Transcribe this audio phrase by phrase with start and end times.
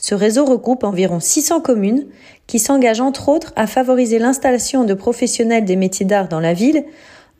[0.00, 2.06] Ce réseau regroupe environ 600 communes
[2.46, 6.84] qui s'engagent entre autres à favoriser l'installation de professionnels des métiers d'art dans la ville,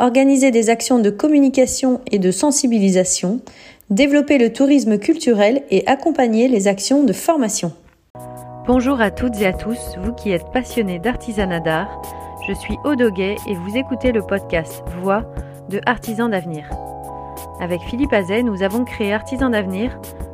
[0.00, 3.40] organiser des actions de communication et de sensibilisation,
[3.90, 7.72] développer le tourisme culturel et accompagner les actions de formation.
[8.66, 12.02] Bonjour à toutes et à tous, vous qui êtes passionnés d'artisanat d'art.
[12.48, 15.22] Je suis Odoguet et vous écoutez le podcast Voix
[15.70, 16.68] de Artisans d'avenir.
[17.60, 19.98] Avec Philippe Azet, nous avons créé Artisans d'avenir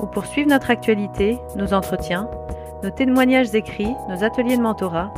[0.00, 2.28] ou pour suivre notre actualité, nos entretiens,
[2.82, 5.12] nos témoignages écrits, nos ateliers de mentorat,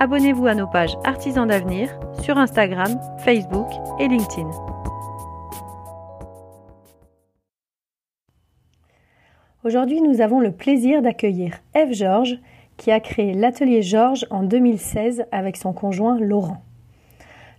[0.00, 3.68] abonnez-vous à nos pages Artisans d'avenir sur Instagram, Facebook
[3.98, 4.50] et LinkedIn.
[9.64, 12.38] Aujourd'hui, nous avons le plaisir d'accueillir Eve Georges,
[12.76, 16.62] qui a créé l'atelier Georges en 2016 avec son conjoint Laurent.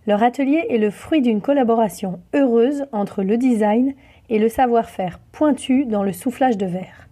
[0.06, 3.94] Leur atelier est le fruit d'une collaboration heureuse entre le design
[4.28, 7.08] et le savoir-faire pointu dans le soufflage de verre.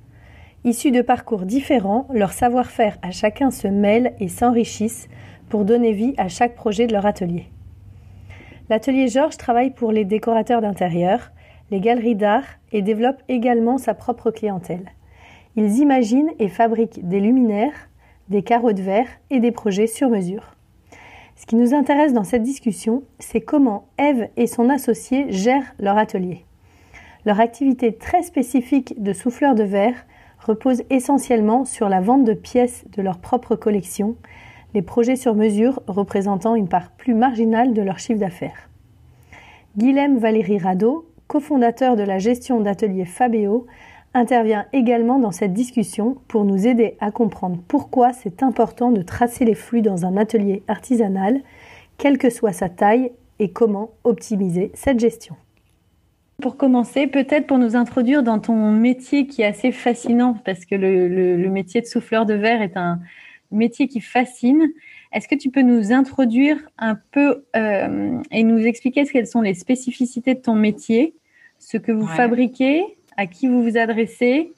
[0.65, 5.09] Issus de parcours différents, leur savoir-faire à chacun se mêle et s'enrichissent
[5.49, 7.47] pour donner vie à chaque projet de leur atelier.
[8.71, 11.33] L'atelier Georges travaille pour les décorateurs d'intérieur,
[11.71, 14.91] les galeries d'art et développe également sa propre clientèle.
[15.57, 17.91] Ils imaginent et fabriquent des luminaires,
[18.29, 20.57] des carreaux de verre et des projets sur mesure.
[21.37, 25.99] Ce qui nous intéresse dans cette discussion, c'est comment Eve et son associé gèrent leur
[25.99, 26.45] atelier.
[27.27, 30.07] Leur activité très spécifique de souffleur de verre
[30.41, 34.17] repose essentiellement sur la vente de pièces de leur propre collection,
[34.75, 38.69] les projets sur mesure représentant une part plus marginale de leur chiffre d'affaires.
[39.79, 43.67] Guilhem Valérie Rado, cofondateur de la gestion d'atelier Fabéo,
[44.13, 49.45] intervient également dans cette discussion pour nous aider à comprendre pourquoi c'est important de tracer
[49.45, 51.41] les flux dans un atelier artisanal,
[51.99, 55.35] quelle que soit sa taille, et comment optimiser cette gestion.
[56.41, 60.75] Pour commencer, peut-être pour nous introduire dans ton métier qui est assez fascinant, parce que
[60.75, 63.01] le, métier de souffleur de verre est un
[63.51, 64.69] métier qui fascine.
[65.13, 69.55] Est-ce que tu peux nous introduire un peu euh, et nous expliquer quelles sont les
[69.55, 71.15] spécificités de ton métier,
[71.61, 72.83] ce que vous fabriquez,
[73.17, 74.53] à qui vous vous adressez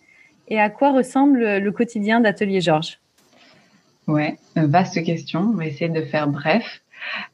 [0.48, 2.98] et à quoi ressemble le quotidien d'Atelier Georges?
[4.06, 5.40] Ouais, vaste question.
[5.40, 6.80] On va essayer de faire bref.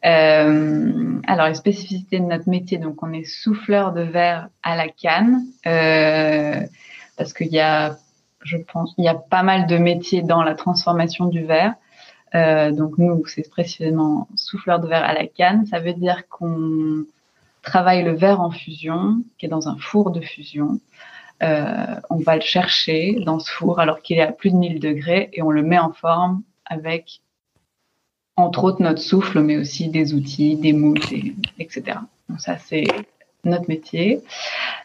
[0.05, 4.89] Euh, alors, les spécificités de notre métier, donc on est souffleur de verre à la
[4.89, 6.61] canne, euh,
[7.17, 7.97] parce qu'il y a,
[8.43, 11.75] je pense, il y a pas mal de métiers dans la transformation du verre.
[12.35, 15.67] Euh, donc nous, c'est précisément souffleur de verre à la canne.
[15.67, 17.05] Ça veut dire qu'on
[17.63, 20.81] travaille le verre en fusion, qui est dans un four de fusion.
[21.41, 25.29] on va le chercher dans ce four alors qu'il est à plus de 1000 degrés
[25.33, 27.21] et on le met en forme avec
[28.37, 31.01] entre autres notre souffle, mais aussi des outils, des moules,
[31.59, 31.99] etc.
[32.29, 32.85] Donc ça, c'est
[33.45, 34.21] notre métier.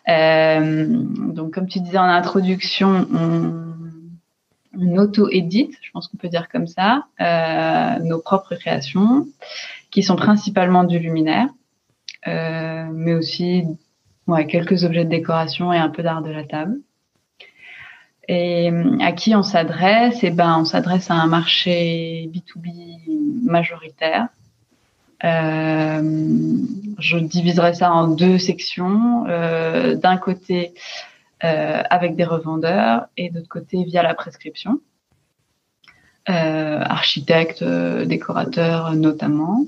[0.09, 6.67] Euh, donc, comme tu disais en introduction, on, auto-édite, je pense qu'on peut dire comme
[6.67, 9.27] ça, euh, nos propres créations,
[9.91, 11.47] qui sont principalement du luminaire,
[12.27, 13.63] euh, mais aussi
[14.27, 16.77] ouais, quelques objets de décoration et un peu d'art de la table.
[18.27, 20.19] Et euh, à qui on s'adresse?
[20.23, 24.27] Eh ben, on s'adresse à un marché B2B majoritaire.
[25.23, 26.59] Euh,
[26.99, 29.25] je diviserai ça en deux sections.
[29.27, 30.73] Euh, D'un côté,
[31.43, 34.79] euh, avec des revendeurs et d'autre côté, via la prescription.
[36.29, 39.65] Euh, architectes, décorateurs notamment.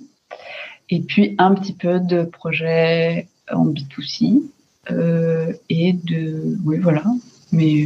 [0.89, 4.41] Et puis, un petit peu de projets en B2C.
[5.69, 6.57] et de...
[6.65, 7.03] Oui, voilà.
[7.51, 7.85] Mais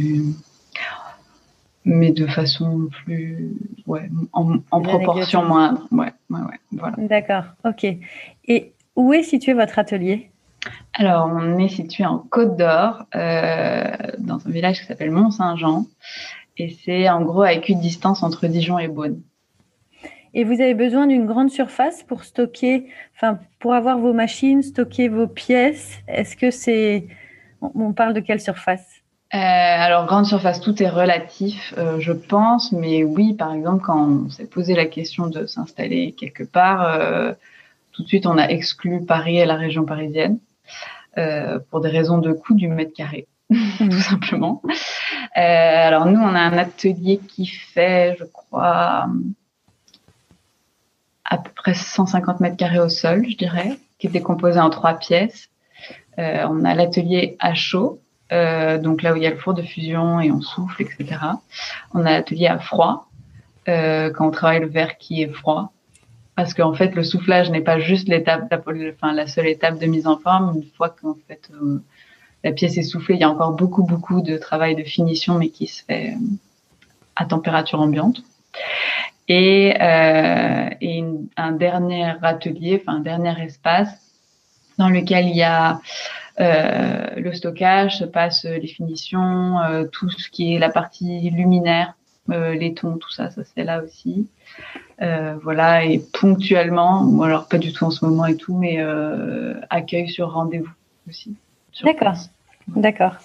[1.84, 3.54] mais de façon plus,
[3.86, 5.86] ouais, en, en proportion moindre.
[5.90, 6.96] Ouais, ouais, ouais, voilà.
[6.98, 7.86] D'accord, ok.
[8.46, 10.30] Et où est situé votre atelier?
[10.94, 15.86] Alors, on est situé en Côte d'Or, euh, dans un village qui s'appelle Mont-Saint-Jean,
[16.56, 19.20] et c'est en gros à équidistance entre Dijon et Beaune.
[20.32, 25.08] Et vous avez besoin d'une grande surface pour stocker, enfin, pour avoir vos machines, stocker
[25.08, 25.98] vos pièces?
[26.08, 27.06] Est-ce que c'est,
[27.60, 28.93] on parle de quelle surface?
[29.34, 33.98] Euh, alors, grande surface, tout est relatif, euh, je pense, mais oui, par exemple, quand
[33.98, 37.32] on s'est posé la question de s'installer quelque part, euh,
[37.90, 40.38] tout de suite, on a exclu Paris et la région parisienne
[41.70, 43.28] pour des raisons de coût du mètre carré,
[43.78, 44.62] tout simplement.
[45.34, 49.06] alors, nous, on a un atelier qui fait, je crois,
[51.24, 54.94] à peu près 150 mètres carrés au sol, je dirais, qui est décomposé en trois
[54.94, 55.50] pièces.
[56.18, 58.00] on a l'atelier à chaud,
[58.34, 61.20] euh, donc là où il y a le four de fusion et on souffle, etc.
[61.92, 63.08] On a l'atelier à froid,
[63.68, 65.72] euh, quand on travaille le verre qui est froid.
[66.34, 70.08] Parce qu'en fait, le soufflage n'est pas juste l'étape, enfin, la seule étape de mise
[70.08, 70.56] en forme.
[70.56, 71.80] Une fois qu'en fait, euh,
[72.42, 75.50] la pièce est soufflée, il y a encore beaucoup, beaucoup de travail de finition, mais
[75.50, 76.16] qui se fait
[77.14, 78.22] à température ambiante.
[79.28, 79.74] Et,
[81.36, 83.88] un dernier atelier, enfin un dernier espace
[84.76, 85.80] dans lequel il y a
[86.38, 91.94] le stockage se passe les finitions, euh, tout ce qui est la partie luminaire,
[92.30, 94.28] euh, les tons, tout ça, ça c'est là aussi.
[95.42, 98.78] voilà, et ponctuellement, ou alors pas du tout en ce moment et tout, mais
[99.70, 100.72] accueil sur rendez-vous
[101.08, 101.36] aussi.
[101.84, 102.16] D'accord,
[102.68, 103.16] d'accord.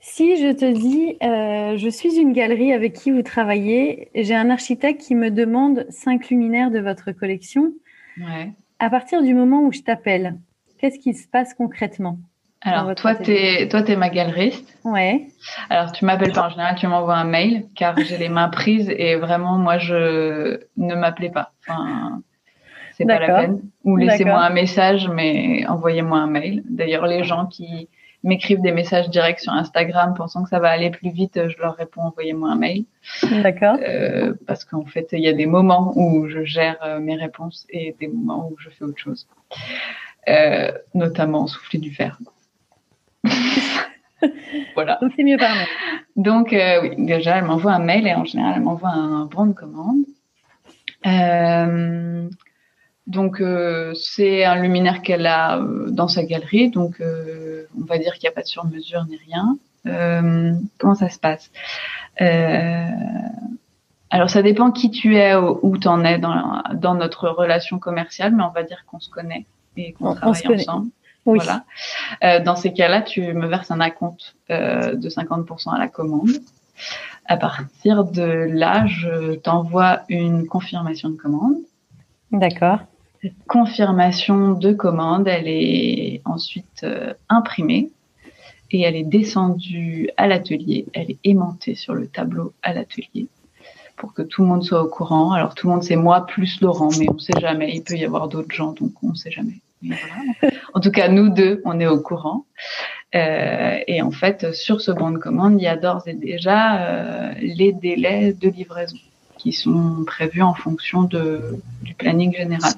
[0.00, 5.00] Si je te dis, je suis une galerie avec qui vous travaillez, j'ai un architecte
[5.00, 7.72] qui me demande cinq luminaires de votre collection.
[8.18, 8.52] Ouais.
[8.78, 10.34] À partir du moment où je t'appelle,
[10.82, 12.18] Qu'est-ce qui se passe concrètement
[12.64, 14.78] alors, toi, tu es, toi, es ma galeriste.
[14.84, 15.26] Ouais.
[15.68, 18.88] Alors, tu m'appelles pas en général, tu m'envoies un mail, car j'ai les mains prises
[18.88, 21.50] et vraiment, moi, je ne m'appelais pas.
[21.66, 22.22] Enfin,
[22.96, 23.62] c'est pas la peine.
[23.82, 26.62] Ou laissez-moi un message, mais envoyez-moi un mail.
[26.68, 27.88] D'ailleurs, les gens qui
[28.22, 31.74] m'écrivent des messages directs sur Instagram pensant que ça va aller plus vite, je leur
[31.74, 32.84] réponds, envoyez-moi un mail.
[33.42, 33.76] D'accord.
[33.82, 37.66] Euh, parce qu'en fait, il y a des moments où je gère euh, mes réponses
[37.70, 39.26] et des moments où je fais autre chose.
[40.28, 42.18] Euh, notamment souffler du fer.
[44.74, 44.98] voilà.
[45.02, 45.66] Donc c'est mieux par mail.
[46.14, 49.46] Donc euh, oui, déjà elle m'envoie un mail et en général elle m'envoie un bon
[49.46, 50.04] de commande.
[51.06, 52.28] Euh,
[53.08, 53.42] donc
[53.96, 58.32] c'est un luminaire qu'elle a dans sa galerie, donc on va dire qu'il n'y a
[58.32, 59.58] pas de sur-mesure ni rien.
[60.78, 61.50] comment ça se passe?
[64.10, 68.32] Alors ça dépend qui tu es, où tu en es dans, dans notre relation commerciale,
[68.36, 69.46] mais on va dire qu'on se connaît
[69.76, 70.90] et qu'on travaille ensemble.
[71.24, 71.64] Voilà.
[72.24, 76.30] Euh, dans ces cas-là, tu me verses un acompte euh, de 50% à la commande.
[77.26, 81.56] À partir de là, je t'envoie une confirmation de commande.
[82.32, 82.80] D'accord.
[83.22, 87.90] Cette confirmation de commande, elle est ensuite euh, imprimée
[88.72, 90.86] et elle est descendue à l'atelier.
[90.92, 93.28] Elle est aimantée sur le tableau à l'atelier
[93.96, 95.32] pour que tout le monde soit au courant.
[95.32, 97.74] Alors tout le monde, c'est moi plus Laurent, mais on ne sait jamais.
[97.74, 99.60] Il peut y avoir d'autres gens, donc on ne sait jamais.
[100.74, 102.46] En tout cas, nous deux, on est au courant.
[103.14, 106.80] Euh, et en fait, sur ce bon de commande, il y a d'ores et déjà
[106.80, 108.96] euh, les délais de livraison
[109.36, 112.72] qui sont prévus en fonction du planning général.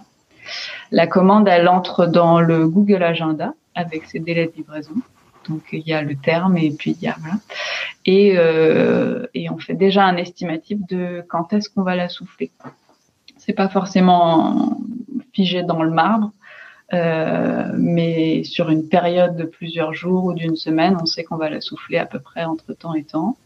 [0.90, 4.94] La commande, elle entre dans le Google Agenda avec ses délais de livraison.
[5.48, 7.36] Donc il y a le terme et puis il y a voilà.
[8.06, 12.50] Et, euh, et on fait déjà un estimatif de quand est-ce qu'on va la souffler.
[13.36, 14.78] C'est pas forcément
[15.32, 16.32] figé dans le marbre,
[16.92, 21.50] euh, mais sur une période de plusieurs jours ou d'une semaine, on sait qu'on va
[21.50, 23.36] la souffler à peu près entre temps et temps.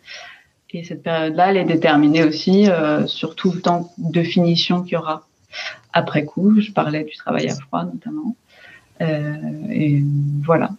[0.70, 4.94] Et cette période-là, elle est déterminée aussi euh, sur tout le temps de finition qu'il
[4.94, 5.26] y aura
[5.92, 6.60] après coup.
[6.60, 8.34] Je parlais du travail à froid notamment.
[9.00, 10.02] Et
[10.44, 10.70] voilà.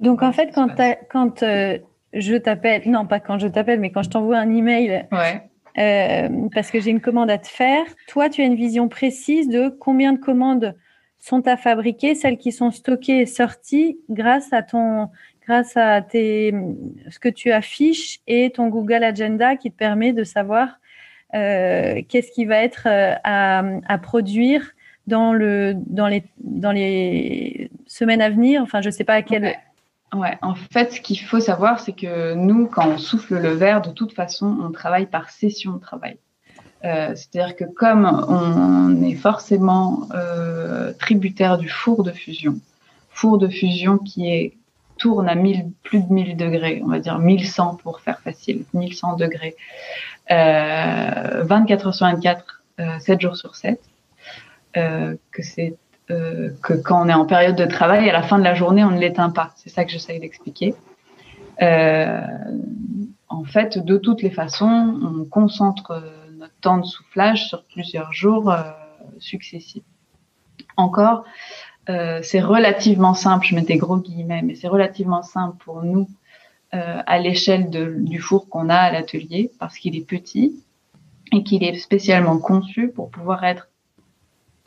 [0.00, 0.68] Donc en fait, quand,
[1.10, 1.78] quand euh,
[2.12, 5.42] je t'appelle, non pas quand je t'appelle, mais quand je t'envoie un email, ouais.
[5.78, 9.48] Euh, parce que j'ai une commande à te faire, toi tu as une vision précise
[9.48, 10.74] de combien de commandes
[11.20, 15.08] sont à fabriquer, celles qui sont stockées et sorties grâce à ton
[15.46, 16.52] grâce à tes,
[17.10, 20.80] ce que tu affiches et ton Google Agenda qui te permet de savoir
[21.34, 24.72] euh, qu'est-ce qui va être à, à, produire
[25.06, 28.62] dans, le, dans, les, dans les semaines à venir.
[28.62, 29.56] Enfin, je ne sais pas à quel, Ouais,
[30.12, 33.90] en fait, ce qu'il faut savoir, c'est que nous, quand on souffle le verre, de
[33.90, 36.18] toute façon, on travaille par session de travail.
[36.84, 42.58] Euh, C'est-à-dire que comme on est forcément euh, tributaire du four de fusion,
[43.10, 44.54] four de fusion qui est
[44.98, 49.16] tourne à 1000, plus de 1000 degrés, on va dire 1100 pour faire facile, 1100
[49.16, 49.56] degrés,
[50.30, 52.62] euh, 24 heures sur 24,
[52.98, 53.80] 7 euh, jours sur 7,
[54.76, 55.76] euh, que c'est
[56.10, 58.82] euh, que quand on est en période de travail, à la fin de la journée,
[58.84, 59.52] on ne l'éteint pas.
[59.56, 60.74] C'est ça que j'essaye d'expliquer.
[61.60, 62.20] Euh,
[63.28, 66.02] en fait, de toutes les façons, on concentre
[66.38, 68.54] notre temps de soufflage sur plusieurs jours
[69.18, 69.82] successifs.
[70.76, 71.24] Encore,
[71.86, 76.08] c'est relativement simple, je mets des gros guillemets, mais c'est relativement simple pour nous
[76.72, 80.64] à l'échelle du four qu'on a à l'atelier parce qu'il est petit
[81.32, 83.68] et qu'il est spécialement conçu pour pouvoir être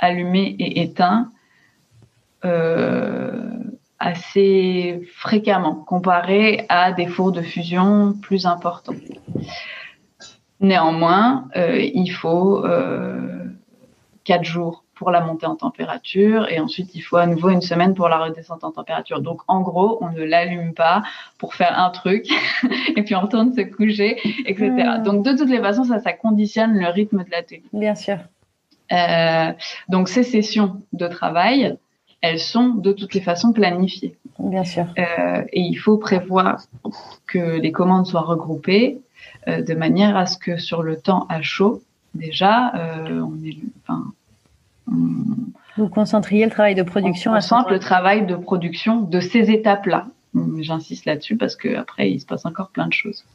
[0.01, 1.31] allumé et éteint
[2.43, 3.49] euh,
[3.99, 8.95] assez fréquemment comparé à des fours de fusion plus importants.
[10.59, 13.45] Néanmoins, euh, il faut euh,
[14.23, 17.93] quatre jours pour la montée en température et ensuite il faut à nouveau une semaine
[17.93, 19.21] pour la redescente en température.
[19.21, 21.03] Donc en gros, on ne l'allume pas
[21.37, 22.27] pour faire un truc
[22.95, 24.69] et puis on retourne se coucher, etc.
[24.69, 25.03] Hmm.
[25.03, 27.63] Donc de toutes les façons, ça, ça conditionne le rythme de l'atelier.
[27.73, 28.17] Bien sûr.
[28.91, 29.51] Euh,
[29.89, 31.77] donc ces sessions de travail,
[32.21, 34.15] elles sont de toutes les façons planifiées.
[34.39, 34.85] Bien sûr.
[34.97, 36.61] Euh, et il faut prévoir
[37.27, 38.99] que les commandes soient regroupées
[39.47, 41.81] euh, de manière à ce que sur le temps à chaud,
[42.13, 42.73] déjà,
[43.09, 44.11] on est, enfin,
[45.77, 49.51] vous concentriez le travail de production on à simple le travail de production de ces
[49.51, 50.07] étapes-là.
[50.59, 53.25] J'insiste là-dessus parce que après il se passe encore plein de choses.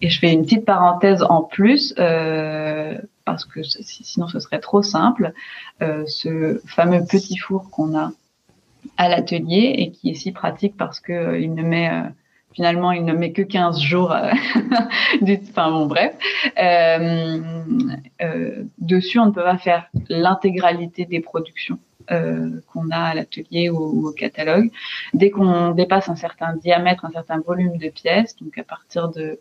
[0.00, 4.82] Et je fais une petite parenthèse en plus euh, parce que sinon ce serait trop
[4.82, 5.32] simple.
[5.82, 8.12] Euh, ce fameux petit four qu'on a
[8.96, 12.08] à l'atelier et qui est si pratique parce que euh, il ne met euh,
[12.52, 14.12] finalement, il ne met que 15 jours.
[14.12, 14.30] Euh,
[15.22, 16.14] enfin bon, bref.
[18.78, 24.12] Dessus, on ne peut pas faire l'intégralité des productions qu'on a à l'atelier ou, au
[24.12, 24.70] catalogue.
[25.14, 29.40] Dès qu'on dépasse un certain diamètre, un certain volume de pièces, donc à partir de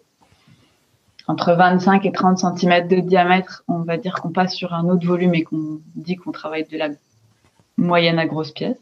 [1.32, 5.08] entre 25 et 30 cm de diamètre, on va dire qu'on passe sur un autre
[5.08, 6.90] volume et qu'on dit qu'on travaille de la
[7.78, 8.78] moyenne à grosse pièce.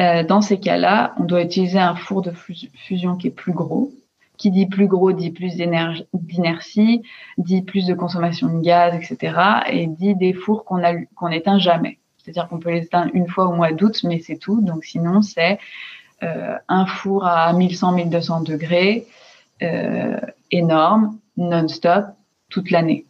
[0.00, 3.92] Euh, dans ces cas-là, on doit utiliser un four de fusion qui est plus gros.
[4.36, 7.02] Qui dit plus gros dit plus d'inertie,
[7.38, 9.36] dit plus de consommation de gaz, etc.
[9.70, 10.82] Et dit des fours qu'on
[11.14, 11.98] qu'on éteint jamais.
[12.18, 14.60] C'est-à-dire qu'on peut les éteindre une fois au mois d'août, mais c'est tout.
[14.60, 15.60] Donc sinon, c'est
[16.24, 19.06] euh, un four à 1100-1200 degrés,
[20.50, 22.06] énorme, non-stop,
[22.48, 23.06] toute l'année.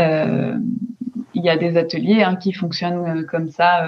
[0.00, 0.58] Euh,
[1.34, 3.86] il y a des ateliers hein, qui fonctionnent comme ça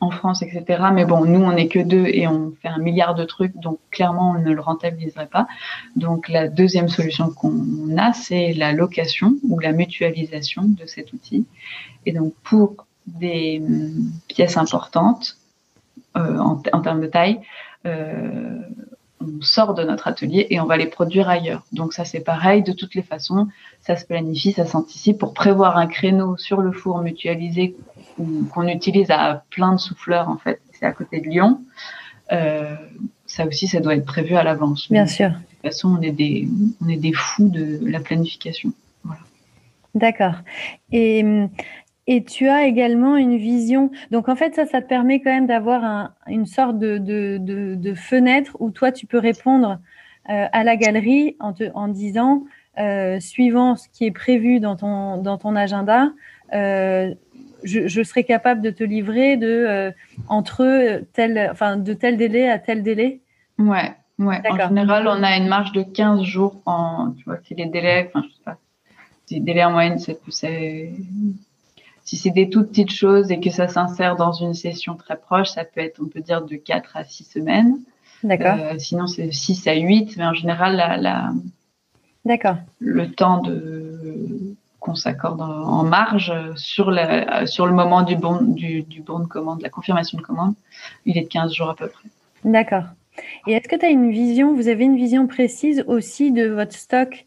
[0.00, 0.82] en France, etc.
[0.92, 3.78] Mais bon, nous, on n'est que deux et on fait un milliard de trucs, donc
[3.90, 5.46] clairement, on ne le rentabiliserait pas.
[5.96, 11.46] Donc, la deuxième solution qu'on a, c'est la location ou la mutualisation de cet outil.
[12.04, 15.38] Et donc, pour des hum, pièces importantes,
[16.16, 17.40] euh, en, termes de taille,
[17.86, 18.60] euh,
[19.20, 21.64] on sort de notre atelier et on va les produire ailleurs.
[21.72, 23.48] Donc ça c'est pareil, de toutes les façons,
[23.80, 27.76] ça se planifie, ça s'anticipe pour prévoir un créneau sur le four mutualisé
[28.50, 30.60] qu'on utilise à plein de souffleurs en fait.
[30.72, 31.60] C'est à côté de Lyon.
[32.32, 32.74] Euh,
[33.26, 34.90] ça aussi, ça doit être prévu à l'avance.
[34.90, 35.30] Bien sûr.
[35.30, 36.48] De toute façon, on est des,
[36.84, 38.72] on est des fous de la planification.
[39.04, 39.20] Voilà.
[39.94, 40.34] D'accord.
[40.92, 41.24] Et,
[42.06, 43.90] et tu as également une vision.
[44.10, 47.38] Donc en fait, ça, ça te permet quand même d'avoir un, une sorte de, de,
[47.40, 49.80] de, de, fenêtre où toi, tu peux répondre
[50.30, 52.44] euh, à la galerie en, te, en disant,
[52.78, 56.12] euh, suivant ce qui est prévu dans ton, dans ton agenda,
[56.52, 57.12] euh,
[57.64, 59.92] je, je, serai capable de te livrer de
[60.28, 63.20] entre tel, enfin, de tel délai à tel délai.
[63.58, 64.40] Ouais, ouais.
[64.48, 68.10] En général, on a une marge de 15 jours en, tu vois, si les délais,
[68.14, 68.58] enfin, je sais pas,
[69.30, 70.92] les délais en moyenne, c'est,
[72.06, 75.48] si c'est des toutes petites choses et que ça s'insère dans une session très proche,
[75.48, 77.78] ça peut être, on peut dire, de 4 à 6 semaines.
[78.22, 78.56] D'accord.
[78.60, 81.32] Euh, sinon, c'est 6 à 8, mais en général, la, la
[82.24, 82.56] D'accord.
[82.78, 88.82] le temps de qu'on s'accorde en marge sur, la, sur le moment du bon, du,
[88.82, 90.54] du bon de commande, la confirmation de commande,
[91.06, 92.08] il est de 15 jours à peu près.
[92.44, 92.84] D'accord.
[93.48, 96.74] Et est-ce que tu as une vision, vous avez une vision précise aussi de votre
[96.74, 97.24] stock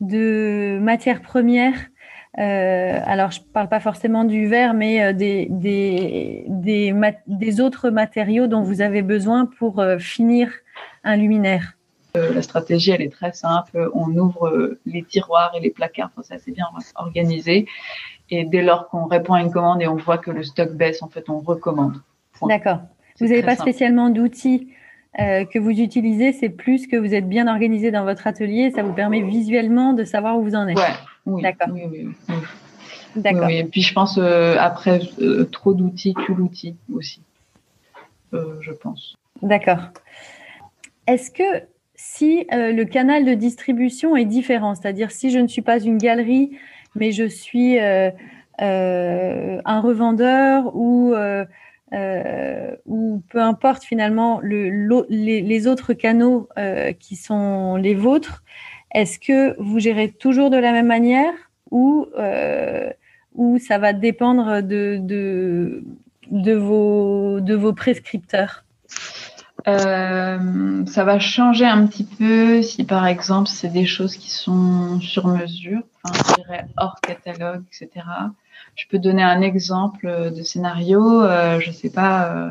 [0.00, 1.89] de matières premières
[2.38, 6.94] euh, alors, je ne parle pas forcément du verre, mais euh, des, des, des,
[7.26, 10.52] des, autres matériaux dont vous avez besoin pour euh, finir
[11.02, 11.74] un luminaire.
[12.16, 13.90] Euh, la stratégie, elle est très simple.
[13.94, 17.66] On ouvre les tiroirs et les placards, enfin, c'est assez bien organisé.
[18.30, 21.02] Et dès lors qu'on répond à une commande et on voit que le stock baisse,
[21.02, 21.96] en fait, on recommande.
[22.42, 22.80] D'accord.
[23.20, 24.68] Vous n'avez pas spécialement d'outils
[25.18, 28.70] euh, que vous utilisez, c'est plus que vous êtes bien organisé dans votre atelier.
[28.70, 30.78] Ça vous permet visuellement de savoir où vous en êtes.
[30.78, 30.94] Ouais,
[31.34, 31.42] oui.
[31.42, 31.68] D'accord.
[31.72, 32.34] Oui, oui, oui.
[33.16, 33.48] D'accord.
[33.48, 35.00] et puis je pense après
[35.50, 37.22] trop d'outils tue l'outil aussi.
[38.32, 39.16] je pense.
[39.42, 39.90] D'accord.
[41.06, 45.62] Est-ce que si euh, le canal de distribution est différent, c'est-à-dire si je ne suis
[45.62, 46.56] pas une galerie,
[46.94, 48.10] mais je suis euh,
[48.62, 51.14] euh, un revendeur ou,
[52.86, 56.48] ou peu importe finalement le, les, autres canaux
[56.98, 58.44] qui sont les vôtres,
[58.92, 61.32] est-ce que vous gérez toujours de la même manière
[61.70, 62.06] ou,
[63.34, 65.82] ou ça va dépendre de,
[66.54, 68.64] vos, prescripteurs?
[69.68, 75.00] Euh, ça va changer un petit peu si par exemple c'est des choses qui sont
[75.00, 78.06] sur mesure, je dirais hors catalogue, etc.
[78.74, 82.50] Je peux donner un exemple de scénario, euh, je sais pas, euh,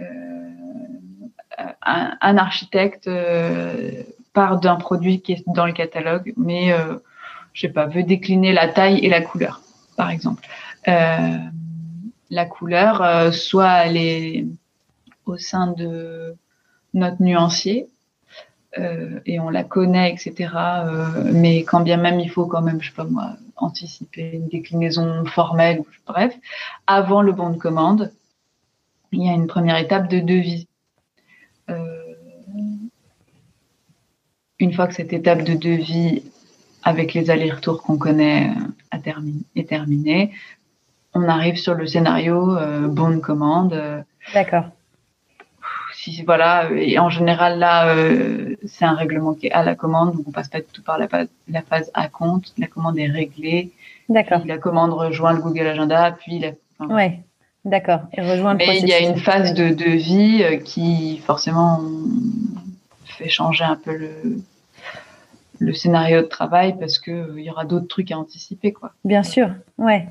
[0.00, 0.04] euh
[2.20, 4.02] un, architecte euh,
[4.60, 6.74] d'un produit qui est dans le catalogue, mais
[7.52, 9.60] je sais pas, veut décliner la taille et la couleur,
[9.96, 10.46] par exemple.
[10.86, 14.46] la couleur, soit les
[15.26, 16.34] au sein de
[16.94, 17.88] notre nuancier.
[18.76, 20.52] Euh, et on la connaît, etc.
[20.54, 24.48] Euh, mais quand bien même il faut quand même, je sais pas moi, anticiper une
[24.48, 26.34] déclinaison formelle, bref,
[26.86, 28.12] avant le bon de commande,
[29.10, 30.68] il y a une première étape de devis.
[31.70, 31.97] Euh,
[34.58, 36.22] une fois que cette étape de devis,
[36.82, 38.50] avec les allers-retours qu'on connaît,
[39.56, 40.32] est terminée,
[41.14, 42.56] on arrive sur le scénario
[42.88, 44.04] bon de commande.
[44.34, 44.64] D'accord
[46.24, 50.26] voilà, et en général là, euh, c'est un règlement qui est à la commande, donc
[50.26, 52.52] on passe pas du tout par la phase, la phase à compte.
[52.56, 53.70] La commande est réglée.
[54.08, 54.42] D'accord.
[54.46, 56.50] La commande rejoint le Google Agenda, puis la.
[56.86, 57.20] ouais.
[57.64, 58.00] D'accord.
[58.16, 61.80] Et rejoint le Mais il y a une phase de devis euh, qui forcément
[63.18, 64.12] fait changer un peu le,
[65.58, 68.92] le scénario de travail parce que euh, il y aura d'autres trucs à anticiper, quoi.
[69.04, 69.50] Bien sûr.
[69.76, 70.08] Ouais.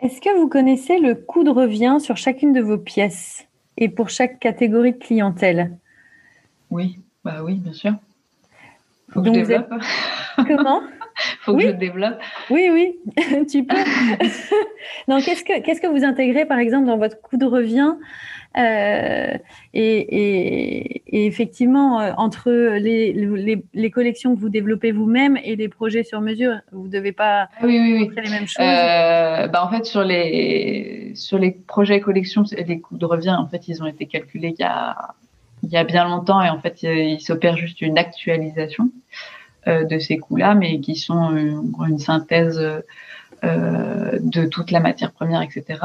[0.00, 3.46] Est-ce que vous connaissez le coût de revient sur chacune de vos pièces
[3.76, 5.78] et pour chaque catégorie de clientèle?
[6.70, 7.94] Oui, bah oui, bien sûr.
[9.10, 9.72] Faut que je développe.
[10.36, 10.82] Comment?
[11.42, 12.18] Faut que je développe.
[12.50, 12.98] Oui, oui,
[13.46, 13.76] tu peux.
[15.06, 17.94] Donc, qu'est-ce que qu'est-ce que vous intégrez par exemple dans votre coût de revient?
[18.56, 19.36] Euh,
[19.72, 23.12] et, effectivement, euh, entre les,
[23.74, 27.48] les, collections que vous développez vous-même et les projets sur mesure, vous ne devez pas
[27.56, 28.22] ah oui, oui, oui.
[28.22, 32.96] les mêmes choses euh, bah En fait, sur les, sur les projets collections, les coûts
[32.96, 34.96] de revient, en fait, ils ont été calculés il y a,
[35.64, 38.90] il y a bien longtemps et en fait, il s'opère juste une actualisation
[39.66, 42.60] de ces coûts-là, mais qui sont une, synthèse
[43.42, 45.80] de toute la matière première, etc.,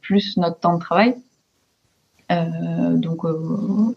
[0.00, 1.14] plus notre temps de travail.
[2.30, 3.94] Euh, donc euh,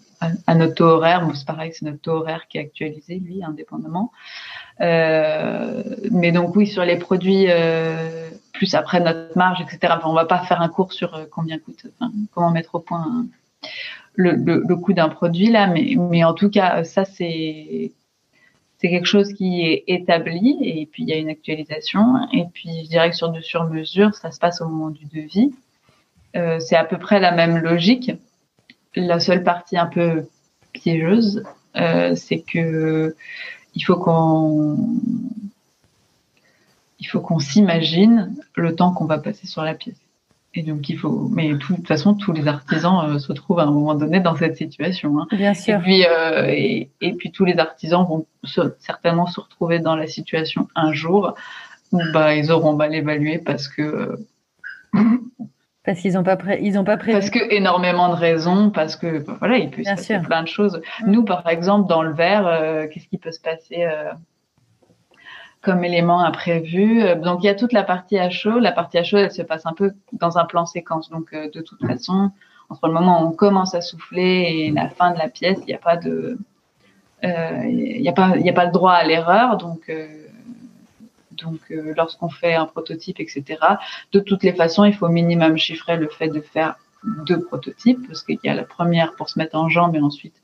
[0.47, 4.11] à, notre taux horaire, c'est pareil, c'est notre taux horaire qui est actualisé, lui, indépendamment.
[4.81, 7.47] Euh, mais donc oui, sur les produits,
[8.53, 9.93] plus après notre marge, etc.
[9.97, 11.87] Enfin, on va pas faire un cours sur combien coûte,
[12.33, 13.25] comment mettre au point
[14.13, 17.91] le, le, coût d'un produit là, mais, mais en tout cas, ça c'est
[18.77, 22.83] c'est quelque chose qui est établi et puis il y a une actualisation et puis
[22.83, 25.53] je dirais que sur de sur mesure, ça se passe au moment du devis.
[26.35, 28.11] Euh, c'est à peu près la même logique.
[28.95, 30.27] La seule partie un peu
[30.73, 31.43] piégeuse,
[31.75, 33.15] euh, c'est que
[33.73, 34.77] il faut qu'on
[36.99, 39.99] il faut qu'on s'imagine le temps qu'on va passer sur la pièce.
[40.57, 43.63] Et donc il faut, mais de toute façon, tous les artisans euh, se trouvent à
[43.63, 45.19] un moment donné dans cette situation.
[45.19, 45.27] Hein.
[45.31, 45.75] Bien sûr.
[45.75, 48.25] Et puis, et, puis tous les artisans vont
[48.79, 51.35] certainement se retrouver dans la situation un jour
[51.91, 54.17] où bah ils auront mal évalué parce que
[55.85, 56.59] parce qu'ils n'ont pas, pré...
[56.61, 57.17] ils ont pas prévu.
[57.17, 60.47] Parce que énormément de raisons, parce que bah, voilà, il peut se passer plein de
[60.47, 60.81] choses.
[61.01, 61.11] Mm.
[61.11, 64.11] Nous, par exemple, dans le verre, euh, qu'est-ce qui peut se passer euh,
[65.61, 68.59] comme élément imprévu Donc, il y a toute la partie à chaud.
[68.59, 71.09] La partie à chaud, elle se passe un peu dans un plan séquence.
[71.09, 72.31] Donc, euh, de toute façon,
[72.69, 75.67] entre le moment où on commence à souffler et la fin de la pièce, il
[75.67, 76.39] n'y a pas de,
[77.21, 79.57] il n'y a pas, il n'y a pas le droit à l'erreur.
[79.57, 79.91] Donc
[81.37, 83.43] donc, euh, lorsqu'on fait un prototype, etc.,
[84.11, 86.75] de toutes les façons, il faut au minimum chiffrer le fait de faire
[87.25, 90.41] deux prototypes, parce qu'il y a la première pour se mettre en jambe et ensuite,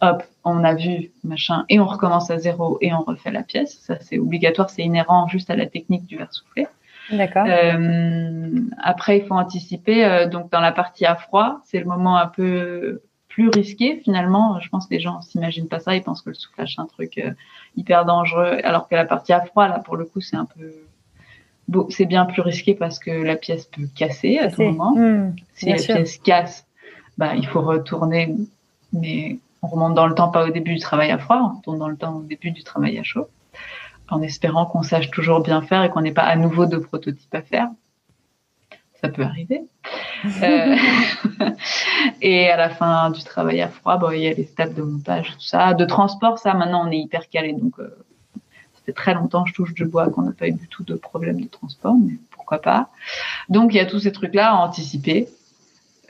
[0.00, 3.78] hop, on a vu, machin, et on recommence à zéro et on refait la pièce.
[3.80, 6.66] Ça, c'est obligatoire, c'est inhérent juste à la technique du verre soufflé.
[7.10, 7.46] D'accord.
[7.46, 10.04] Euh, après, il faut anticiper.
[10.04, 13.02] Euh, donc, dans la partie à froid, c'est le moment un peu
[13.34, 14.60] plus risqué finalement.
[14.60, 16.86] Je pense que les gens s'imaginent pas ça, ils pensent que le soufflage c'est un
[16.86, 17.32] truc euh,
[17.76, 20.72] hyper dangereux, alors que la partie à froid là pour le coup c'est un peu
[21.68, 24.94] bon, c'est bien plus risqué parce que la pièce peut casser à tout moment.
[24.96, 26.66] Mmh, si la pièce casse,
[27.18, 28.34] bah il faut retourner,
[28.92, 31.78] mais on remonte dans le temps pas au début du travail à froid, on retourne
[31.78, 33.28] dans le temps au début du travail à chaud,
[34.08, 37.34] en espérant qu'on sache toujours bien faire et qu'on n'ait pas à nouveau de prototypes
[37.34, 37.70] à faire
[39.04, 39.62] ça peut arriver.
[40.42, 40.74] Euh,
[42.22, 44.80] et à la fin du travail à froid, bon, il y a les étapes de
[44.80, 45.74] montage, tout ça.
[45.74, 47.52] De transport, ça, maintenant, on est hyper calé.
[47.52, 47.94] Donc, euh,
[48.72, 50.94] ça fait très longtemps, je touche du bois, qu'on n'a pas eu du tout de
[50.94, 52.88] problème de transport, mais pourquoi pas.
[53.50, 55.28] Donc, il y a tous ces trucs-là à anticiper.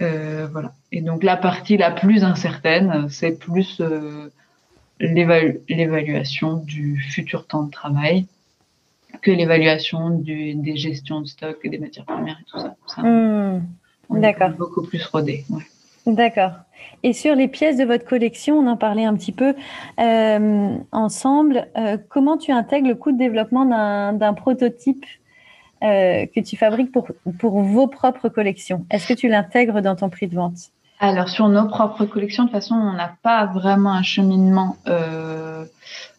[0.00, 0.74] Euh, voilà.
[0.92, 3.83] Et donc, la partie la plus incertaine, c'est plus
[5.00, 8.28] l'évaluation du futur temps de travail
[9.24, 13.02] que l'évaluation des gestions de stock, des matières premières et tout ça.
[13.02, 13.62] Hmm.
[14.10, 14.50] D'accord.
[14.50, 15.44] Beaucoup plus rodé.
[16.06, 16.52] D'accord.
[17.02, 19.54] Et sur les pièces de votre collection, on en parlait un petit peu
[19.98, 21.66] euh, ensemble.
[21.78, 25.06] Euh, comment tu intègres le coût de développement d'un prototype
[25.82, 27.08] euh, que tu fabriques pour,
[27.38, 28.84] pour vos propres collections?
[28.90, 30.70] Est-ce que tu l'intègres dans ton prix de vente?
[31.00, 34.76] Alors, sur nos propres collections, de toute façon, on n'a pas vraiment un cheminement,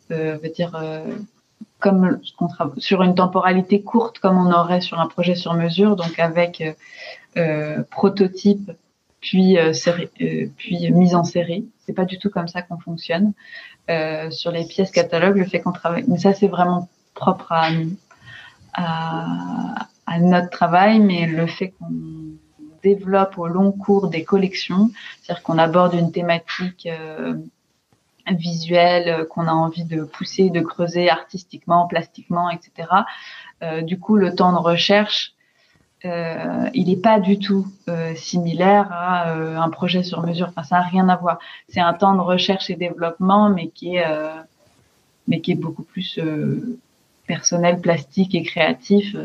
[0.10, 0.76] veut dire,
[1.80, 2.20] comme
[2.78, 6.64] sur une temporalité courte, comme on aurait sur un projet sur mesure, donc avec
[7.92, 8.72] prototype
[9.26, 9.74] puis, euh,
[10.22, 11.68] euh, puis mise en série.
[11.80, 13.34] C'est pas du tout comme ça qu'on fonctionne.
[13.90, 17.70] Euh, sur les pièces catalogues, le fait qu'on travaille, mais ça c'est vraiment propre à,
[20.06, 21.92] à, notre travail, mais le fait qu'on
[22.84, 26.88] développe au long cours des collections, c'est-à-dire qu'on aborde une thématique
[28.28, 32.90] visuelle qu'on a envie de pousser, de creuser artistiquement, plastiquement, etc.
[33.84, 35.36] du coup, le temps de recherche
[36.06, 40.48] euh, il n'est pas du tout euh, similaire à euh, un projet sur mesure.
[40.50, 41.40] Enfin, ça n'a rien à voir.
[41.70, 44.06] C'est un temps de recherche et développement, mais qui est,
[45.28, 46.20] mais qui est beaucoup plus
[47.28, 49.16] personnel, plastique et créatif.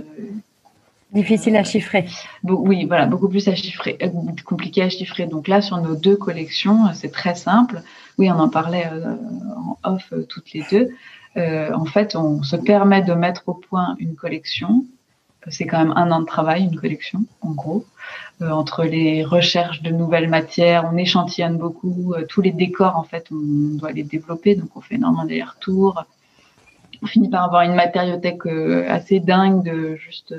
[1.12, 2.06] Difficile à chiffrer.
[2.44, 3.98] oui, voilà, beaucoup plus à chiffrer,
[4.44, 5.26] compliqué à chiffrer.
[5.26, 7.82] Donc là, sur nos deux collections, c'est très simple.
[8.20, 8.86] Oui, on en parlait
[9.56, 10.90] en off toutes les deux.
[11.74, 14.84] en fait, on se permet de mettre au point une collection
[15.48, 17.86] c'est quand même un an de travail, une collection, en gros.
[18.42, 22.14] Euh, entre les recherches de nouvelles matières, on échantillonne beaucoup.
[22.14, 26.04] Euh, tous les décors, en fait, on doit les développer, donc on fait énormément d'allers-retours.
[27.02, 30.34] On finit par avoir une matériothèque euh, assez dingue de juste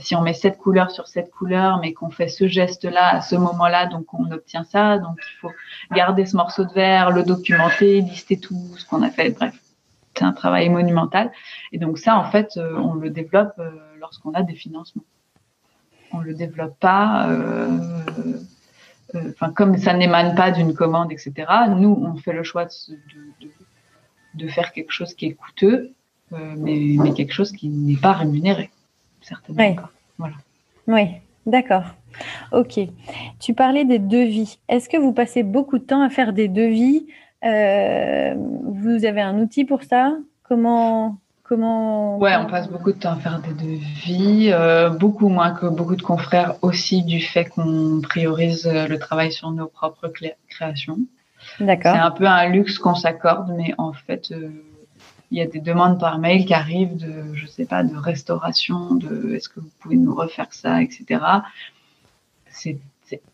[0.00, 3.34] si on met cette couleur sur cette couleur, mais qu'on fait ce geste-là à ce
[3.34, 4.98] moment-là, donc on obtient ça.
[4.98, 5.52] Donc il faut
[5.92, 9.54] garder ce morceau de verre, le documenter, lister tout ce qu'on a fait, bref
[10.16, 11.30] c'est un travail monumental.
[11.72, 15.04] Et donc ça, en fait, euh, on le développe euh, lorsqu'on a des financements.
[16.12, 17.28] On le développe pas.
[17.28, 17.78] Euh,
[19.14, 21.32] enfin, comme ça n'émane pas d'une commande, etc.
[21.76, 23.50] Nous, on fait le choix de,
[24.34, 25.92] de, faire quelque chose qui est coûteux,
[26.30, 28.70] mais, mais, quelque chose qui n'est pas rémunéré,
[29.26, 29.62] certainement.
[29.62, 29.76] Oui.
[30.18, 30.34] Voilà.
[30.86, 31.08] Oui,
[31.44, 31.84] d'accord.
[32.52, 32.78] Ok.
[33.40, 34.58] Tu parlais des devis.
[34.68, 37.06] Est-ce que vous passez beaucoup de temps à faire des devis?
[37.44, 40.12] Euh, vous avez un outil pour ça?
[40.44, 45.52] Comment Comment Ouais, on passe beaucoup de temps à faire des devis, euh, beaucoup moins
[45.52, 50.10] que beaucoup de confrères aussi du fait qu'on priorise euh, le travail sur nos propres
[50.48, 50.98] créations.
[51.60, 51.94] D'accord.
[51.94, 54.32] C'est un peu un luxe qu'on s'accorde, mais en fait,
[55.30, 58.94] il y a des demandes par mail qui arrivent de, je sais pas, de restauration,
[58.94, 61.20] de est-ce que vous pouvez nous refaire ça, etc.
[62.48, 62.78] C'est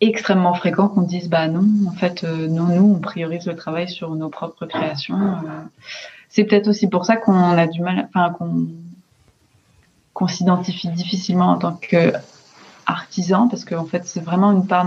[0.00, 3.88] extrêmement fréquent qu'on dise bah non, en fait, euh, non, nous, on priorise le travail
[3.88, 5.18] sur nos propres créations.
[5.18, 5.62] Euh.
[6.28, 8.68] c'est peut-être aussi pour ça qu'on a du mal, enfin qu'on
[10.12, 14.86] qu'on s'identifie difficilement en tant qu'artisan, parce qu'en fait, c'est vraiment une part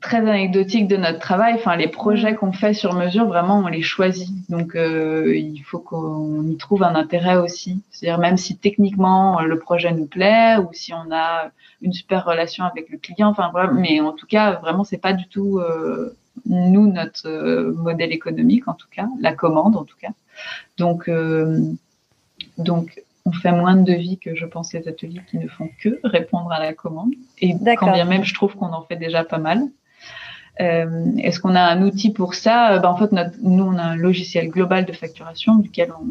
[0.00, 1.54] très anecdotique de notre travail.
[1.54, 4.30] Enfin, les projets qu'on fait sur mesure, vraiment, on les choisit.
[4.50, 7.82] Donc, euh, il faut qu'on y trouve un intérêt aussi.
[7.90, 11.50] C'est-à-dire, même si techniquement le projet nous plaît ou si on a
[11.82, 13.72] une super relation avec le client, enfin voilà.
[13.72, 16.14] Mais en tout cas, vraiment, c'est pas du tout euh,
[16.46, 20.10] nous notre euh, modèle économique, en tout cas, la commande, en tout cas.
[20.76, 21.10] Donc,
[22.58, 26.00] donc on fait moins de devis que je pense les ateliers qui ne font que
[26.04, 27.12] répondre à la commande.
[27.40, 29.60] Et quand bien même je trouve qu'on en fait déjà pas mal.
[30.60, 32.72] Euh, Est-ce qu'on a un outil pour ça?
[32.72, 36.04] Euh, ben, En fait, notre, nous, on a un logiciel global de facturation duquel on,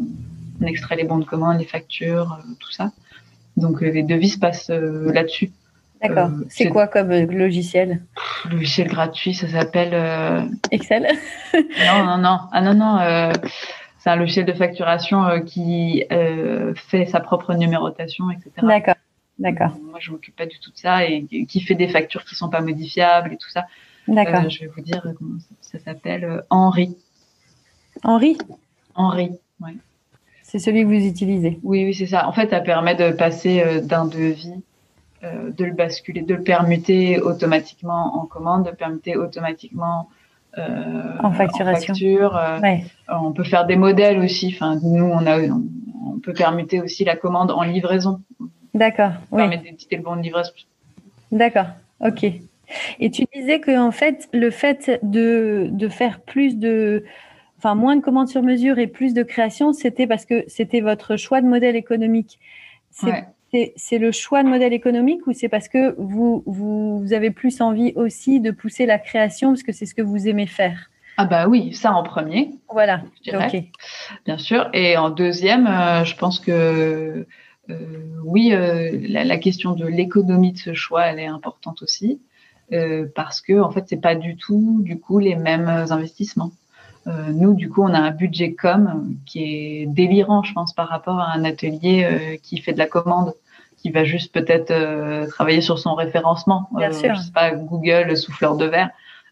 [0.62, 2.92] on extrait les bons de commande, les factures, euh, tout ça.
[3.58, 5.52] Donc, les devis se passent là-dessus.
[6.02, 6.30] D'accord.
[6.48, 8.04] c'est quoi comme logiciel?
[8.52, 9.96] Logiciel gratuit, ça s'appelle...
[10.70, 11.08] Excel?
[11.54, 12.40] Non, non, non.
[12.52, 13.32] Ah non, non.
[14.00, 16.04] C'est un logiciel de facturation qui
[16.76, 18.52] fait sa propre numérotation, etc.
[18.62, 18.96] D'accord.
[19.40, 19.72] D'accord.
[19.84, 22.50] Moi, je m'occupe pas du tout de ça et qui fait des factures qui sont
[22.50, 23.66] pas modifiables et tout ça.
[24.08, 24.46] D'accord.
[24.46, 26.24] Euh, je vais vous dire comment ça, s'appelle.
[26.24, 26.98] Euh, Henri.
[28.04, 28.38] Henri?
[28.96, 29.32] Henri,
[29.62, 29.78] oui.
[30.42, 31.60] C'est celui que vous utilisez?
[31.62, 32.28] Oui, oui, c'est ça.
[32.28, 34.54] En fait, ça permet de passer euh, d'un devis,
[35.24, 40.10] de le basculer, de le permuter automatiquement en commande, de permuter automatiquement
[40.58, 41.94] en facturation.
[41.94, 42.40] facture.
[43.08, 44.54] On peut faire des modèles aussi.
[44.56, 48.22] Enfin, nous, on a, on, peut permuter aussi la commande en livraison.
[48.74, 49.12] D'accord.
[49.32, 49.44] On oui.
[49.44, 50.52] permet d'éditer le bon de livraison.
[51.32, 51.68] D'accord.
[52.02, 52.26] Ok.
[53.00, 57.06] Et tu disais que en fait, le fait de, de faire plus de,
[57.58, 61.16] enfin moins de commandes sur mesure et plus de création, c'était parce que c'était votre
[61.16, 62.40] choix de modèle économique.
[62.92, 67.94] C'est le choix de modèle économique ou c'est parce que vous, vous, avez plus envie
[67.96, 70.90] aussi de pousser la création parce que c'est ce que vous aimez faire?
[71.18, 72.52] Ah bah oui, ça en premier.
[72.72, 73.64] Voilà, ok.
[74.26, 74.70] Bien sûr.
[74.74, 75.66] Et en deuxième,
[76.04, 77.26] je pense que
[78.24, 78.54] oui,
[79.10, 82.20] la, question de l'économie de ce choix, elle est importante aussi.
[83.16, 86.52] parce que en fait, c'est pas du tout, du coup, les mêmes investissements.
[87.08, 90.90] Euh, nous, du coup, on a un budget com qui est délirant, je pense, par
[90.90, 93.34] rapport à un atelier euh, qui fait de la commande,
[93.78, 96.68] qui va juste peut-être euh, travailler sur son référencement.
[96.72, 97.16] Bien sûr.
[97.16, 98.90] Je sais pas, Google, souffleur de verre.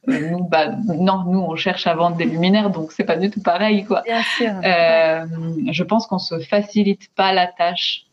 [0.07, 3.41] nous, bah, non, nous, on cherche à vendre des luminaires, donc c'est pas du tout
[3.41, 4.03] pareil, quoi.
[4.05, 4.51] Bien sûr.
[4.61, 8.05] je pense qu'on se facilite pas la tâche,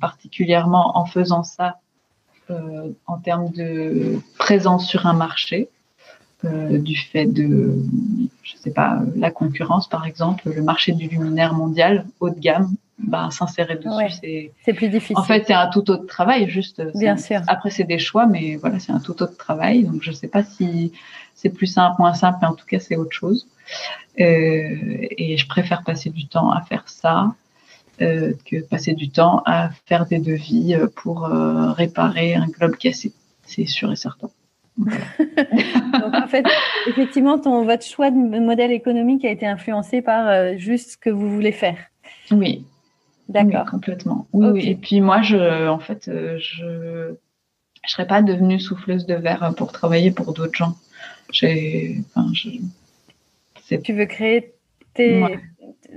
[0.00, 1.80] particulièrement en faisant ça
[2.48, 5.68] en termes de présence sur un marché.
[6.46, 7.74] Euh, du fait de,
[8.42, 12.74] je sais pas, la concurrence par exemple, le marché du luminaire mondial haut de gamme,
[12.98, 15.16] bah, s'insérer dessus, c'est plus difficile.
[15.18, 16.82] En fait, c'est un tout autre travail, juste.
[16.94, 17.40] Bien sûr.
[17.46, 19.84] Après, c'est des choix, mais voilà, c'est un tout autre travail.
[19.84, 20.92] Donc, je sais pas si
[21.34, 23.48] c'est plus simple, moins simple, mais en tout cas, c'est autre chose.
[24.20, 27.34] Euh, et je préfère passer du temps à faire ça
[28.00, 33.12] euh, que passer du temps à faire des devis pour réparer un globe cassé.
[33.44, 34.28] C'est sûr et certain.
[34.78, 36.44] Donc en fait,
[36.86, 41.10] effectivement, ton, votre choix de modèle économique a été influencé par euh, juste ce que
[41.10, 41.78] vous voulez faire.
[42.30, 42.64] Oui.
[43.28, 43.66] D'accord.
[43.68, 44.28] complètement.
[44.32, 46.64] Oui, Et puis moi, je, en fait, euh, je
[47.10, 50.76] ne serais pas devenue souffleuse de verre pour travailler pour d'autres gens.
[51.28, 52.50] Enfin, je,
[53.76, 54.54] tu veux créer
[54.94, 55.24] tes,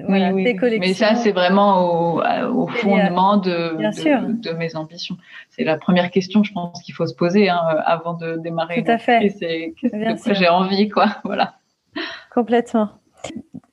[0.08, 0.80] oui, oui.
[0.80, 2.22] Mais ça, c'est vraiment au,
[2.54, 5.18] au fondement de, de, mes ambitions.
[5.50, 8.84] C'est la première question, je pense, qu'il faut se poser hein, avant de démarrer.
[8.84, 9.30] Tout à fait.
[9.40, 9.74] C'est
[10.24, 11.08] quoi j'ai envie, quoi.
[11.24, 11.56] Voilà.
[12.34, 12.90] Complètement.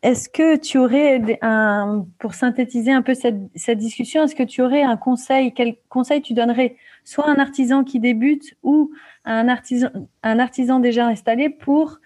[0.02, 4.62] Est-ce que tu aurais un, pour synthétiser un peu cette, cette discussion, est-ce que tu
[4.62, 8.90] aurais un conseil, quel conseil tu donnerais soit à un artisan qui débute ou
[9.24, 9.88] à un artisan,
[10.22, 11.98] un artisan déjà installé pour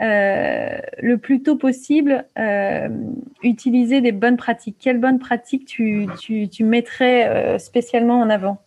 [0.00, 2.88] euh, le plus tôt possible euh,
[3.42, 4.76] utiliser des bonnes pratiques.
[4.78, 8.62] Quelles bonnes pratiques tu, tu, tu mettrais euh, spécialement en avant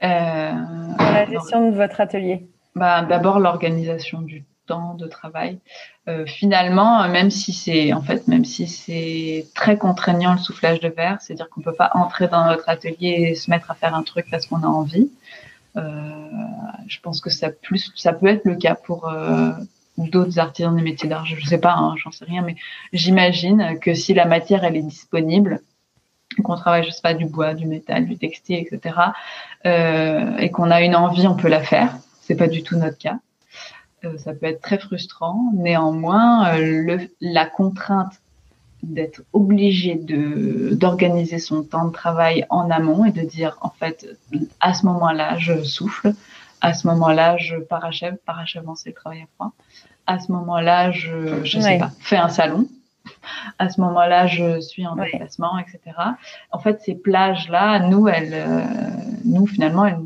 [0.00, 5.58] dans la gestion de votre atelier bah, D'abord l'organisation du temps de travail.
[6.26, 11.18] finalement, même si c'est en fait, même si c'est très contraignant le soufflage de verre,
[11.20, 14.26] c'est-à-dire qu'on peut pas entrer dans notre atelier et se mettre à faire un truc
[14.30, 15.10] parce qu'on a envie.
[15.76, 15.82] Euh,
[16.88, 19.52] je pense que ça plus, ça peut être le cas pour euh,
[19.98, 21.26] d'autres artisans des métiers d'art.
[21.26, 22.56] Je ne sais pas, hein, j'en sais rien, mais
[22.92, 25.60] j'imagine que si la matière elle est disponible,
[26.42, 28.96] qu'on travaille, je sais pas, du bois, du métal, du textile, etc.,
[29.64, 31.96] euh, et qu'on a une envie, on peut la faire.
[32.20, 33.18] C'est pas du tout notre cas.
[34.04, 35.50] Euh, ça peut être très frustrant.
[35.54, 38.20] Néanmoins, euh, le, la contrainte
[38.86, 44.06] d'être obligé de d'organiser son temps de travail en amont et de dire en fait
[44.60, 46.12] à ce moment-là je souffle,
[46.60, 49.52] à ce moment-là je parachève, parachèvement c'est le travail à froid,
[50.06, 52.66] à ce moment-là je je sais pas fais un salon,
[53.58, 55.96] à ce moment-là je suis en déplacement etc.
[56.52, 58.62] En fait ces plages là nous elles euh,
[59.24, 59.98] nous finalement elles,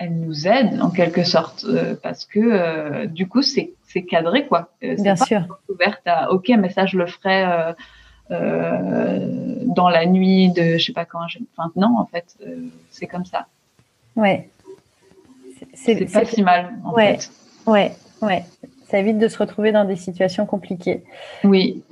[0.00, 4.70] elles nous aident en quelque sorte euh, parce que du coup c'est c'est cadré quoi.
[4.84, 5.42] Euh, Bien pas sûr.
[5.68, 7.72] Ouverte à OK, mais ça je le ferai euh,
[8.30, 9.18] euh,
[9.66, 11.20] dans la nuit de je sais pas quand.
[11.56, 12.36] Enfin non, en fait,
[12.90, 13.46] c'est comme ça.
[14.16, 14.48] Ouais.
[15.74, 17.18] C'est pas si mal en ouais.
[17.18, 17.30] fait.
[17.66, 18.44] Ouais, ouais.
[18.88, 21.02] Ça évite de se retrouver dans des situations compliquées.
[21.44, 21.82] Oui.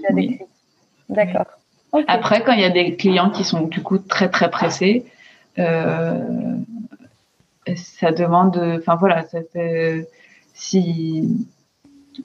[1.08, 1.46] D'accord.
[2.06, 5.04] Après, quand il y a des clients qui sont du coup très très pressés,
[7.76, 9.24] ça demande, enfin voilà,
[10.54, 11.46] si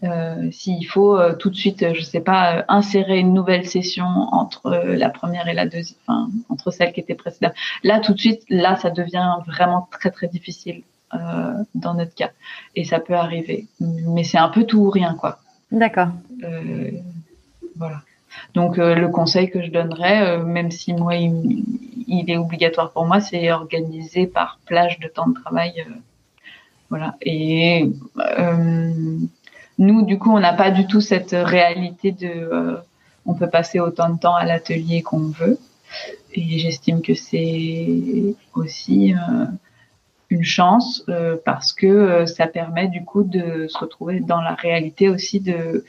[0.03, 4.05] euh, s'il faut euh, tout de suite, je sais pas, euh, insérer une nouvelle session
[4.05, 7.53] entre la première et la deuxième, enfin, entre celle qui était précédente.
[7.83, 10.83] Là, tout de suite, là, ça devient vraiment très très difficile
[11.75, 12.31] dans notre cas,
[12.75, 13.67] et ça peut arriver.
[13.79, 15.37] Mais c'est un peu tout ou rien, quoi.
[15.71, 16.07] D'accord.
[17.75, 18.01] voilà.
[18.53, 21.63] Donc le conseil que je donnerais, même si moi il,
[22.29, 25.85] est obligatoire pour moi, c'est organiser par plage de temps de travail.
[26.89, 27.15] voilà.
[27.21, 27.89] Et
[29.77, 32.77] nous, du coup, on n'a pas du tout cette réalité de euh,
[33.25, 35.57] on peut passer autant de temps à l'atelier qu'on veut.
[36.33, 39.45] Et j'estime que c'est aussi euh,
[40.33, 45.09] une chance euh, parce que ça permet du coup de se retrouver dans la réalité
[45.09, 45.85] aussi de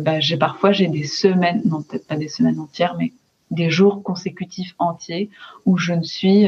[0.00, 3.12] bah, j'ai parfois j'ai des semaines non peut-être pas des semaines entières mais
[3.50, 5.28] des jours consécutifs entiers
[5.66, 6.46] où je ne suis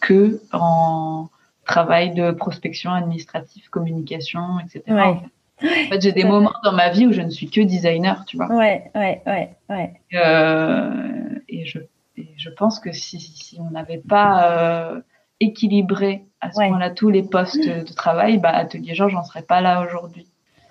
[0.00, 1.28] que en
[1.66, 5.20] travail de prospection administrative communication etc
[5.62, 8.36] en fait, j'ai des moments dans ma vie où je ne suis que designer, tu
[8.36, 8.48] vois.
[8.48, 9.92] Ouais, ouais, ouais, ouais.
[10.14, 11.78] Euh, et, je,
[12.16, 15.02] et je pense que si, si on n'avait pas
[15.42, 19.60] équilibré à ce moment-là tous les postes de travail, bah, Atelier Georges, j'en serais pas
[19.60, 20.26] là aujourd'hui.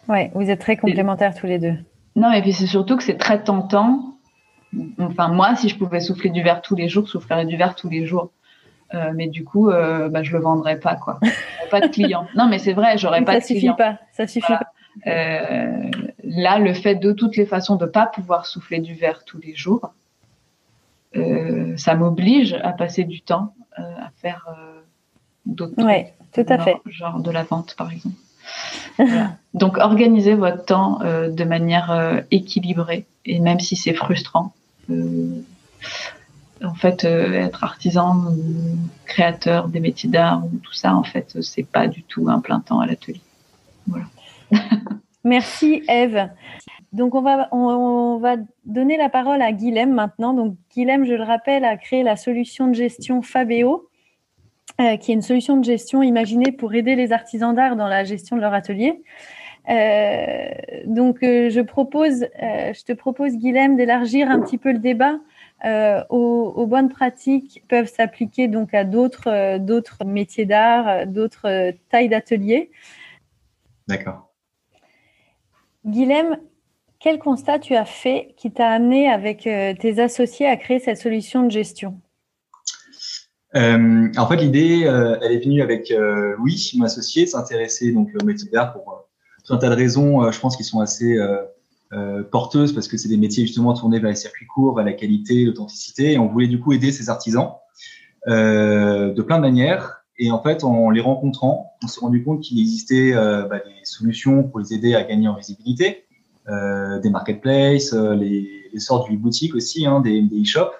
[0.10, 1.75] Ouais, vous êtes très complémentaires tous les deux.
[2.15, 4.15] Non, et puis c'est surtout que c'est très tentant.
[4.99, 7.75] Enfin, moi, si je pouvais souffler du verre tous les jours, je soufflerais du verre
[7.75, 8.31] tous les jours.
[8.93, 11.19] Euh, mais du coup, euh, bah, je le vendrais pas, quoi.
[11.69, 12.27] pas de clients.
[12.36, 13.75] Non, mais c'est vrai, j'aurais pas de clients.
[13.75, 14.67] Pas, ça suffit pas.
[15.07, 15.89] Euh,
[16.23, 19.55] là, le fait de toutes les façons de pas pouvoir souffler du verre tous les
[19.55, 19.93] jours,
[21.78, 24.47] ça m'oblige à passer du temps euh, à faire
[25.45, 26.78] d'autres ouais, tout à fait.
[26.86, 28.15] genre de la vente, par exemple.
[29.54, 34.54] Donc, organisez votre temps de manière équilibrée, et même si c'est frustrant
[36.63, 38.36] en fait, être artisan,
[39.06, 42.80] créateur des métiers d'art, tout ça, en fait, c'est pas du tout un plein temps
[42.80, 43.21] à l'atelier.
[43.88, 44.06] Voilà.
[45.24, 46.30] Merci Eve.
[46.91, 50.34] Donc on va, on, va donner la parole à Guilhem maintenant.
[50.34, 53.89] Donc Guilhem, je le rappelle, a créé la solution de gestion Fabeo,
[54.82, 58.04] euh, qui est une solution de gestion imaginée pour aider les artisans d'art dans la
[58.04, 59.04] gestion de leur atelier.
[59.69, 60.49] Euh,
[60.86, 65.19] donc euh, je propose, je te propose Guilhem d'élargir un petit peu le débat
[66.10, 72.71] aux, aux, bonnes pratiques peuvent s'appliquer donc à d'autres d'autres métiers d'art, d'autres tailles d'atelier.
[73.88, 74.32] D'accord.
[75.86, 76.38] Guilhem,
[77.01, 80.97] quel constat tu as fait qui t'a amené avec euh, tes associés à créer cette
[80.97, 81.99] solution de gestion?
[83.55, 85.91] Euh, En fait, l'idée, euh, elle est venue avec
[86.37, 89.09] Louis, mon associé, s'intéresser donc au métier d'art pour
[89.43, 90.31] tout un tas de raisons.
[90.31, 91.17] je pense qu'ils sont assez
[92.31, 95.43] porteuses parce que c'est des métiers justement tournés vers les circuits courts, vers la qualité,
[95.43, 96.13] l'authenticité.
[96.13, 97.53] Et on voulait du coup aider ces artisans
[98.27, 100.05] de plein de manières.
[100.17, 104.43] Et en fait, en les rencontrant, on s'est rendu compte qu'il existait bah, des solutions
[104.43, 106.05] pour les aider à gagner en visibilité,
[107.01, 110.73] des marketplaces, euh, les, les sortes de boutiques aussi, hein, des, e-shops.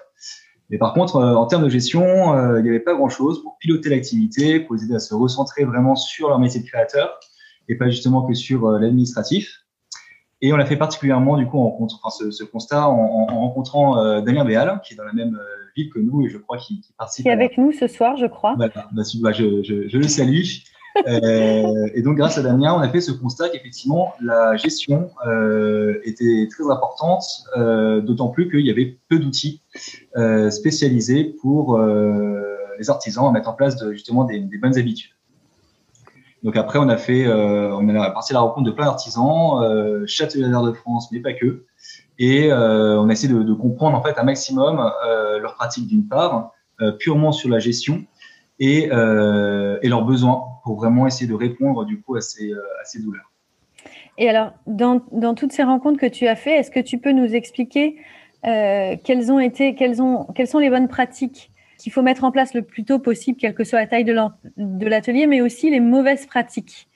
[0.70, 3.58] Mais par contre, euh, en termes de gestion, euh, il n'y avait pas grand-chose pour
[3.58, 7.18] piloter l'activité, pour les aider à se recentrer vraiment sur leur métier de créateur
[7.68, 9.62] et pas justement que sur l'administratif.
[10.44, 13.98] Et on l'a fait particulièrement du coup en enfin, ce, ce, constat en, en, rencontrant
[13.98, 16.58] euh, Damien Béal, qui est dans la même euh, ville que nous et je crois
[16.58, 17.24] qu'il qui participe.
[17.24, 18.56] Qui est avec nous ce soir, je crois.
[18.56, 20.42] Bah, bah, bah, je, je, je, le salue.
[21.06, 26.00] Euh, et donc grâce à Damien, on a fait ce constat qu'effectivement la gestion euh,
[26.04, 27.24] était très importante,
[27.56, 29.62] euh, d'autant plus qu'il y avait peu d'outils
[30.50, 35.12] spécialisés pour les artisans à mettre en place justement des, bonnes habitudes.
[36.42, 40.62] Donc après, on a fait, on a passé la rencontre de plein d'artisans, euh, Châtelleraire
[40.62, 41.64] de France, mais pas que.
[42.18, 44.76] Et on a essayé de, comprendre en fait un maximum
[45.40, 46.52] leurs pratiques d'une part,
[46.98, 48.04] purement sur la gestion,
[48.58, 53.30] et, leurs besoins pour vraiment essayer de répondre du coup à ces, à ces douleurs.
[54.18, 57.12] Et alors, dans, dans, toutes ces rencontres que tu as fait, est-ce que tu peux
[57.12, 57.96] nous expliquer
[58.42, 62.54] quelles ont été, quelles, ont, quelles sont les bonnes pratiques qu'il faut mettre en place
[62.54, 66.26] le plus tôt possible, quelle que soit la taille de l'atelier, mais aussi les mauvaises
[66.26, 66.88] pratiques?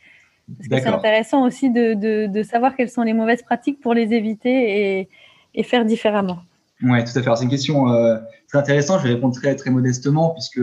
[0.56, 3.94] Parce que c'est intéressant aussi de, de, de, savoir quelles sont les mauvaises pratiques pour
[3.94, 5.08] les éviter et,
[5.54, 6.38] et faire différemment.
[6.82, 7.36] Oui, tout à fait.
[7.36, 9.00] C'est une question euh, très intéressante.
[9.00, 10.60] Je vais répondre très, très modestement puisque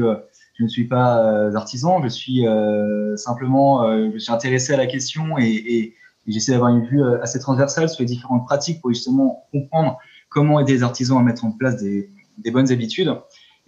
[0.53, 2.01] je ne suis pas euh, artisan.
[2.03, 5.79] Je suis euh, simplement, euh, je suis intéressé à la question et, et,
[6.25, 9.97] et j'essaie d'avoir une vue assez transversale sur les différentes pratiques pour justement comprendre
[10.29, 13.13] comment aider les artisans à mettre en place des, des bonnes habitudes.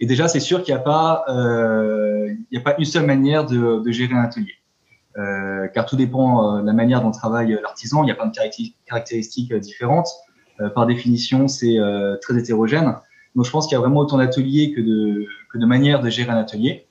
[0.00, 3.06] Et déjà, c'est sûr qu'il n'y a pas, euh, il n'y a pas une seule
[3.06, 4.52] manière de, de gérer un atelier,
[5.16, 8.04] euh, car tout dépend euh, de la manière dont travaille l'artisan.
[8.04, 8.36] Il y a plein de
[8.86, 10.08] caractéristiques différentes.
[10.74, 11.76] Par définition, c'est
[12.22, 12.96] très hétérogène.
[13.34, 16.30] Donc, je pense qu'il y a vraiment autant d'ateliers que de de manières de gérer
[16.30, 16.86] un atelier.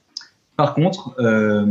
[0.58, 1.66] Par contre, euh,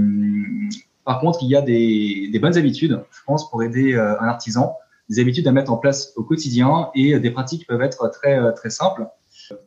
[1.05, 4.77] par contre, il y a des, bonnes habitudes, je pense, pour aider un artisan,
[5.11, 8.55] des habitudes à mettre en place au quotidien et des pratiques qui peuvent être très
[8.55, 9.07] très simples.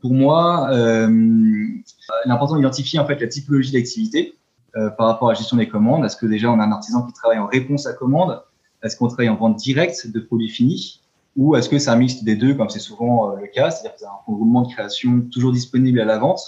[0.01, 4.35] Pour moi, euh, il est important d'identifier en fait la typologie d'activité
[4.75, 6.05] euh, par rapport à la gestion des commandes.
[6.05, 8.41] Est-ce que déjà on a un artisan qui travaille en réponse à commande
[8.83, 11.01] Est-ce qu'on travaille en vente directe de produits finis?
[11.35, 13.69] Ou est-ce que c'est un mix des deux, comme c'est souvent euh, le cas?
[13.69, 16.41] C'est-à-dire que c'est un regroupement de création toujours disponible à la vente,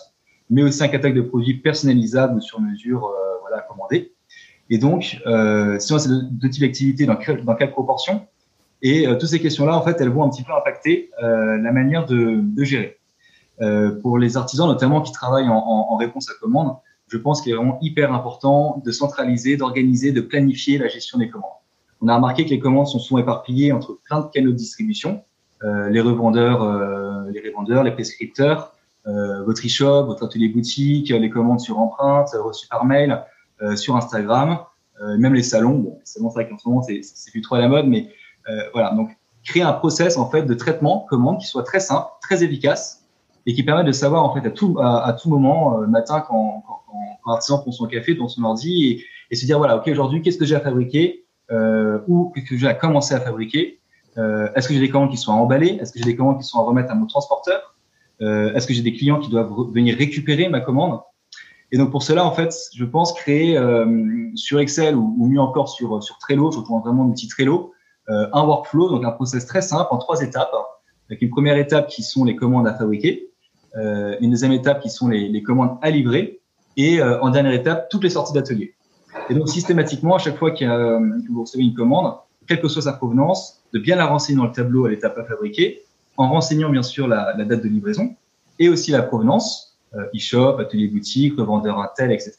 [0.50, 4.14] mais aussi un catalogue de produits personnalisables sur mesure euh, voilà, commandé.
[4.70, 8.28] Et donc, euh, si on a ces deux, types d'activités, dans, dans quelle proportion
[8.82, 11.72] Et euh, toutes ces questions-là, en fait, elles vont un petit peu impacter euh, la
[11.72, 12.98] manière de, de gérer.
[13.62, 16.76] Euh, pour les artisans, notamment qui travaillent en, en, réponse à commande,
[17.08, 21.30] je pense qu'il est vraiment hyper important de centraliser, d'organiser, de planifier la gestion des
[21.30, 21.50] commandes.
[22.00, 25.24] On a remarqué que les commandes sont souvent éparpillées entre plein de canaux de distribution,
[25.64, 26.62] euh, les revendeurs,
[27.34, 28.76] les revendeurs, les prescripteurs,
[29.46, 33.24] votre e-shop, votre atelier boutique, les commandes sur empreinte, reçues par mail,
[33.62, 34.60] euh, sur Instagram,
[35.02, 35.78] euh, même les salons.
[35.78, 38.10] Bon, les salons, c'est vrai qu'en ce moment, c'est plus trop à la mode, mais
[38.74, 38.92] voilà.
[38.96, 39.12] Donc,
[39.44, 43.06] créer un process en fait de traitement commande qui soit très simple, très efficace
[43.46, 46.64] et qui permet de savoir en fait à tout à, tout moment, euh, matin quand,
[46.68, 46.82] quand,
[47.26, 50.38] un artisan pour son café, dans son ordi, et, se dire voilà, ok, aujourd'hui, qu'est-ce
[50.38, 53.80] que j'ai à fabriquer euh, ou qu'est-ce que j'ai à commencer à fabriquer
[54.18, 56.40] euh, Est-ce que j'ai des commandes qui sont à emballer Est-ce que j'ai des commandes
[56.40, 57.76] qui sont à remettre à mon transporteur
[58.22, 61.00] euh, Est-ce que j'ai des clients qui doivent venir récupérer ma commande?
[61.72, 63.86] Et donc pour cela, en fait, je pense créer euh,
[64.36, 67.74] sur Excel ou, ou, mieux encore sur sur Trello, je retrouve vraiment l'outil Trello,
[68.10, 70.52] euh, un workflow, donc un process très simple en trois étapes.
[71.10, 73.30] Avec une première étape qui sont les commandes à fabriquer,
[73.78, 76.40] euh, une deuxième étape qui sont les, les commandes à livrer,
[76.76, 78.76] et euh, en dernière étape toutes les sorties d'atelier.
[79.30, 82.16] Et donc systématiquement, à chaque fois qu'il y a, que vous recevez une commande,
[82.48, 85.24] quelle que soit sa provenance, de bien la renseigner dans le tableau à l'étape à
[85.24, 85.84] fabriquer,
[86.20, 88.16] en renseignant bien sûr la, date de livraison
[88.60, 92.36] et aussi la provenance, euh, e-shop, atelier boutique, revendeur Intel, etc.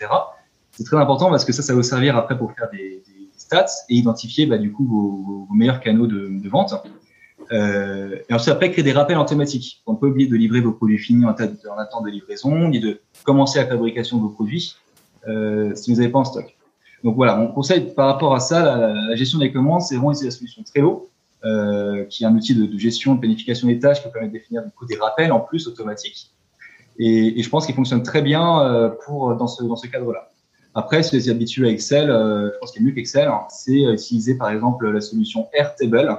[0.72, 3.02] C'est très important parce que ça, ça va vous servir après pour faire des,
[3.36, 6.74] stats et identifier bah, du coup vos, meilleurs canaux de, vente.
[7.52, 9.82] Euh, et ensuite, après, créer des rappels automatiques.
[9.86, 13.00] On peut oublier de livrer vos produits finis en, en attente de livraison, ni de
[13.24, 14.76] commencer la fabrication de vos produits
[15.26, 16.54] euh, si vous n'avez pas en stock.
[17.02, 18.76] Donc voilà, mon conseil par rapport à ça,
[19.08, 21.09] la, gestion des commandes, c'est vraiment la solution Trello,
[21.42, 24.32] euh, qui est un outil de, de, gestion, de planification des tâches qui permet de
[24.34, 26.32] définir du coup des rappels en plus automatiques.
[26.98, 30.32] Et, je pense qu'il fonctionne très bien euh, pour dans ce, cadre-là.
[30.74, 33.26] Après, si vous êtes habitué à Excel, euh, je pense qu'il y a mieux qu'Excel,
[33.26, 36.14] hein, c'est utiliser par exemple la solution Airtable.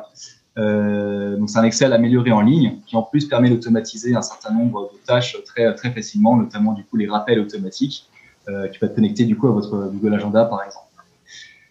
[0.57, 4.91] Donc c'est un Excel amélioré en ligne qui en plus permet d'automatiser un certain nombre
[4.91, 8.09] de tâches très très facilement, notamment du coup les rappels automatiques
[8.47, 10.87] qui peuvent être connectés du coup à votre Google Agenda par exemple.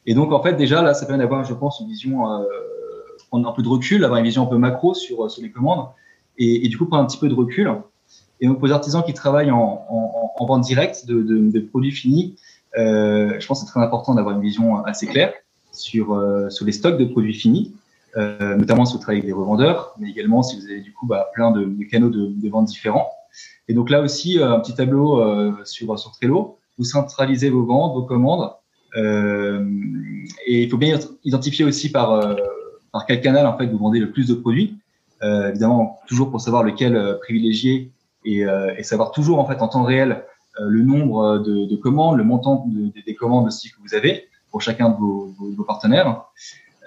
[0.06, 2.24] Et donc en fait déjà là ça permet d'avoir je pense une vision
[3.30, 5.86] prendre un peu de recul, avoir une vision un peu macro sur sur les commandes
[6.38, 7.70] et, du coup prendre un petit peu de recul.
[8.40, 11.90] Et donc pour les artisans qui travaillent en, en, en vente directe de, de, produits
[11.90, 12.36] finis,
[12.78, 15.32] euh, je pense que c'est très important d'avoir une vision assez claire
[15.72, 16.18] sur
[16.50, 17.74] sur les stocks de produits finis
[18.16, 21.06] euh, notamment si vous travaillez avec des revendeurs, mais également si vous avez du coup
[21.06, 23.10] bah, plein de, canaux de, vente différents.
[23.68, 27.64] Et donc là aussi, euh, un petit tableau euh, sur, sur Trello, vous centralisez vos
[27.64, 28.52] ventes, vos commandes,
[28.96, 29.64] euh,
[30.46, 32.34] et il faut bien identifier aussi par, euh,
[32.92, 34.78] par quel canal en fait vous vendez le plus de produits.
[35.22, 37.92] évidemment, toujours pour savoir lequel privilégier
[38.24, 38.44] et,
[38.76, 40.24] et, savoir toujours en fait en temps réel
[40.58, 44.60] le nombre de, de, commandes, le montant de, des commandes aussi que vous avez pour
[44.60, 46.24] chacun de vos, vos, partenaires.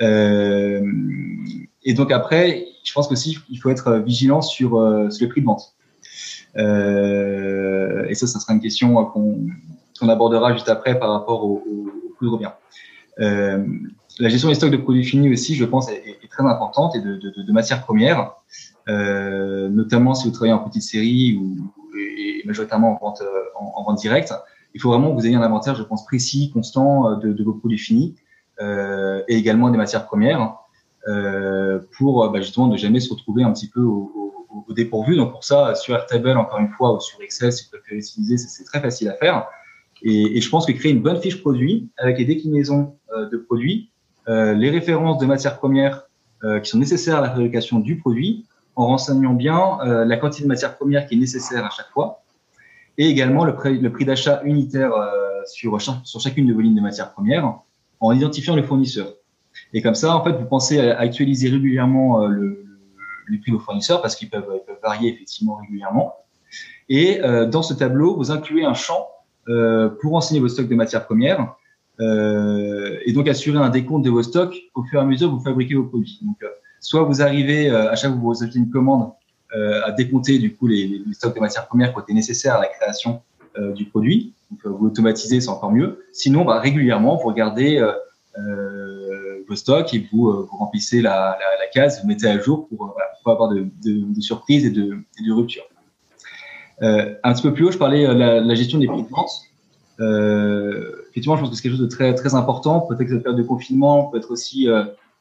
[0.02, 0.82] Euh,
[1.84, 5.42] et donc après, je pense qu'aussi il faut être vigilant sur, euh, sur le prix
[5.42, 5.76] de vente.
[6.58, 9.48] Euh, et ça, ça sera une question qu'on
[10.00, 12.52] qu abordera juste après par rapport au, au, au coût de revient.
[14.20, 17.02] Euh, la gestion des stocks de produits finis aussi, je pense, est, très importante et
[17.02, 18.34] de, de, de matières premières,
[18.90, 23.24] euh, notamment si vous travaillez en petite série ou et majoritairement en vente,
[23.56, 24.34] en, en, vente directe.
[24.74, 27.54] Il faut vraiment que vous ayez un inventaire, je pense, précis, constant de, de vos
[27.54, 28.16] produits finis
[28.62, 30.56] euh, et également des matières premières
[31.08, 34.12] euh, pour bah, justement ne jamais se retrouver un petit peu au,
[34.50, 35.16] au, au, dépourvu.
[35.16, 38.38] Donc pour ça, sur Airtable, encore une fois, ou sur Excel, si vous préférez utiliser,
[38.38, 39.48] c'est très facile à faire.
[40.02, 43.38] Et, et, je pense que créer une bonne fiche produit avec les déclinaisons euh, de
[43.38, 43.93] produits, euh,
[44.28, 46.04] les références de matières premières
[46.44, 48.46] euh, qui sont nécessaires à la fabrication du produit,
[48.76, 52.24] en renseignant bien euh, la quantité de matières premières qui est nécessaire à chaque fois,
[52.98, 54.92] et également le prix, le prix d'achat unitaire
[55.46, 57.60] sur, sur chacune de vos lignes de matières premières,
[58.00, 59.14] en identifiant les fournisseurs.
[59.74, 62.66] Et comme ça, en fait, vous pensez à actualiser régulièrement euh, le,
[63.30, 66.16] les prix de vos fournisseurs parce qu'ils peuvent, peuvent, varier effectivement régulièrement.
[66.90, 69.08] Et euh, dans ce tableau, vous incluez un champ
[69.48, 71.56] euh, pour renseigner vos stocks de matières premières
[72.00, 75.36] euh, et donc assurer un décompte de vos stocks au fur et à mesure que
[75.36, 76.20] vous fabriquez vos produits.
[76.22, 76.48] Donc, euh,
[76.80, 79.12] soit vous arrivez euh, à chaque fois que vous recevez une commande
[79.86, 82.62] à décompter du coup les, les, stocks de matières premières qui ont été nécessaires à
[82.62, 83.22] la création
[83.76, 86.04] du produit, donc, vous automatisez, c'est encore mieux.
[86.12, 87.92] Sinon, bah, régulièrement, vous regardez euh,
[88.38, 92.40] euh, vos stocks et vous, euh, vous remplissez la, la, la, case, vous mettez à
[92.40, 95.64] jour pour, voilà, pour avoir de, de, de, surprises et de, et de ruptures.
[96.82, 99.10] Euh, un petit peu plus haut, je parlais de la, la, gestion des prix de
[99.10, 99.32] vente.
[100.00, 102.82] Euh, effectivement, je pense que c'est quelque chose de très, très important.
[102.82, 104.68] Peut-être que cette période de confinement peut être aussi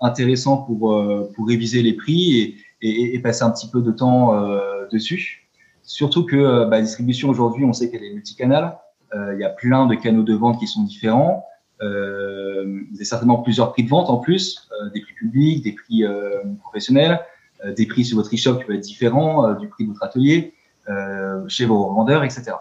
[0.01, 4.35] intéressant pour, pour réviser les prix et, et, et, passer un petit peu de temps
[4.91, 5.47] dessus.
[5.83, 8.79] Surtout que bah, la distribution aujourd'hui, on sait qu'elle est multicanale.
[9.15, 11.47] Euh, il y a plein de canaux de vente qui sont différents.
[11.83, 15.73] Euh, vous avez certainement plusieurs prix de vente en plus, euh, des prix publics, des
[15.73, 16.05] prix
[16.61, 17.21] professionnels,
[17.77, 20.55] des prix sur votre e-shop qui peuvent être différents du prix de votre atelier,
[21.47, 22.53] chez vos revendeurs, etc.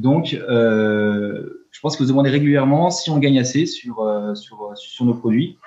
[0.00, 5.14] Donc, je pense que vous demandez régulièrement si on gagne assez sur, sur, sur nos
[5.14, 5.58] produits,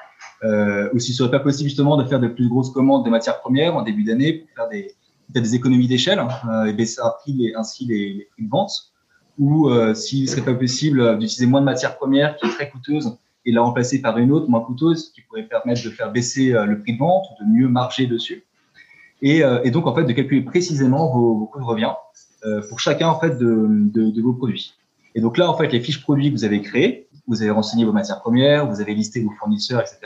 [0.44, 3.10] euh, ou si ce serait pas possible justement de faire de plus grosses commandes de
[3.10, 4.94] matières premières en début d'année pour faire des,
[5.30, 7.02] des économies d'échelle hein, et baisser
[7.56, 8.72] ainsi les, prix de vente
[9.40, 13.18] ou euh, s'il serait pas possible d'utiliser moins de matières premières qui est très coûteuse
[13.46, 16.66] et la remplacer par une autre moins coûteuse qui pourrait permettre de faire baisser euh,
[16.66, 18.44] le prix de vente, de mieux marger dessus.
[19.22, 22.33] Et, euh, donc en fait de calculer précisément vos, coûts de revient euh,
[22.70, 24.74] pour chacun en fait de, vos produits.
[25.16, 27.86] Et donc là, en fait, les fiches produits que vous avez créées, vous avez renseigné
[27.86, 30.00] vos matières premières, vous avez listé vos fournisseurs, etc.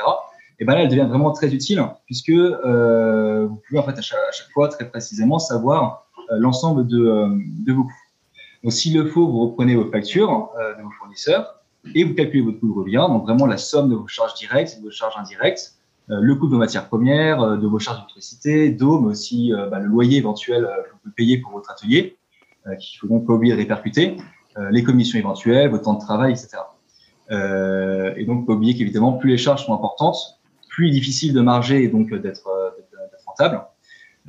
[0.59, 4.01] Et ben là, elle devient vraiment très utile puisque euh, vous pouvez en fait à
[4.01, 7.27] chaque, fois très précisément savoir euh, l'ensemble de, euh,
[7.67, 7.91] vos coûts.
[8.63, 11.61] Donc s'il le faut, vous reprenez vos factures euh, de vos fournisseurs
[11.93, 14.79] et vous calculez votre coût de revient, donc vraiment la somme de vos charges directes
[14.79, 15.75] de vos charges indirectes,
[16.09, 19.87] le coût de vos matières premières, de vos charges d'électricité, d'eau, mais aussi bah, le
[19.87, 22.17] loyer éventuel que vous pouvez payer pour votre atelier,
[22.75, 24.17] qu'il ne faut donc pas oublier de répercuter,
[24.71, 26.57] les commissions éventuelles, votre temps de travail, etc.
[27.31, 30.39] Euh, et donc, pas oublier qu'évidemment, plus les charges sont importantes,
[30.69, 32.49] plus difficile de marger et donc d'être
[33.25, 33.61] rentable.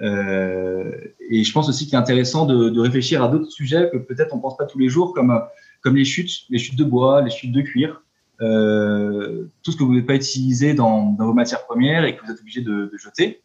[0.01, 0.93] Euh,
[1.28, 4.39] et je pense aussi qu'il est intéressant de, réfléchir à d'autres sujets que peut-être on
[4.39, 5.41] pense pas tous les jours, comme
[5.80, 8.03] comme les chutes, les chutes de bois, les chutes de cuir,
[8.41, 12.24] euh, tout ce que vous ne pouvez pas utiliser dans, vos matières premières et que
[12.24, 13.43] vous êtes obligé de, jeter.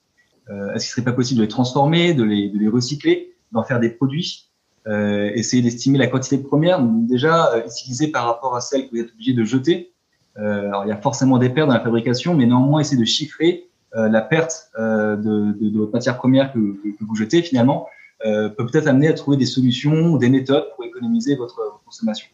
[0.50, 3.90] Euh, Est-ce qu'il serait pas possible de les transformer, de les recycler, d'en faire des
[3.90, 4.50] produits?
[4.88, 8.92] Euh, Essayer d'estimer la quantité de premières, déjà euh, utilisée par rapport à celle que
[8.96, 9.94] vous êtes obligé de jeter.
[10.38, 13.06] Euh, alors il y a forcément des pertes dans la fabrication, mais néanmoins essayer de
[13.06, 17.16] chiffrer euh, la perte euh, de, de, de, votre matière première que, que, que vous
[17.16, 17.88] jetez finalement
[18.26, 21.84] euh, peut peut-être amener à trouver des solutions ou des méthodes pour économiser votre, votre
[21.84, 22.28] consommation.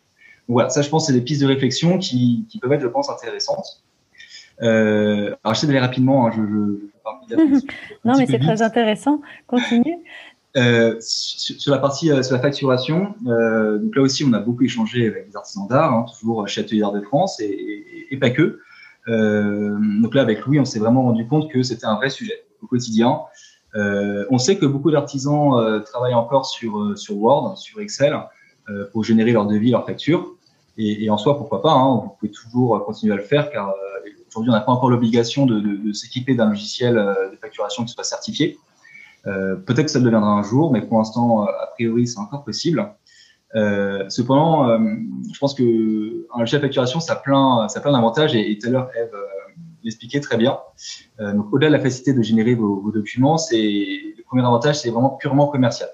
[0.48, 2.88] Donc voilà, ça je pense c'est des pistes de réflexion qui, qui peuvent être, je
[2.88, 3.84] pense, intéressantes.
[4.62, 7.66] Euh, alors j'essaie d'aller rapidement, hein, je, je, je
[8.06, 9.98] Non mais c'est très intéressant, continue.
[10.58, 14.64] Euh, sur, la partie euh, sur la facturation, euh, donc là aussi on a beaucoup
[14.64, 18.32] échangé avec les artisans d'art, hein, toujours chez Atelier de France et, et, et, pas
[18.32, 18.60] que.
[19.08, 22.46] Euh, donc là, avec Louis, on s'est vraiment rendu compte que c'était un vrai sujet
[22.62, 23.22] au quotidien.
[23.76, 28.18] Euh, on sait que beaucoup d'artisans euh, travaillent encore sur, euh, sur Word, sur Excel,
[28.70, 30.36] euh, pour générer leur devis, leur facture.
[30.78, 33.74] Et, et, en soi, pourquoi pas, hein, vous pouvez toujours continuer à le faire, car
[34.28, 37.94] aujourd'hui, on n'a pas encore l'obligation de, de, de s'équiper d'un logiciel de facturation qui
[37.94, 38.58] soit certifié.
[39.24, 42.94] Peut-être que ça le deviendra un jour, mais pour l'instant, a priori, c'est encore possible.
[43.56, 44.78] Euh, cependant, euh,
[45.34, 48.58] je pense que un logiciel de facturation, ça a plein, ça a plein d'avantages et,
[48.58, 49.24] tout à l'heure, Eve euh,
[49.84, 50.60] l'expliquait très bien.
[51.20, 54.80] Euh, donc, au-delà de la facilité de générer vos, vos documents, c'est le premier avantage,
[54.80, 55.90] c'est vraiment purement commercial.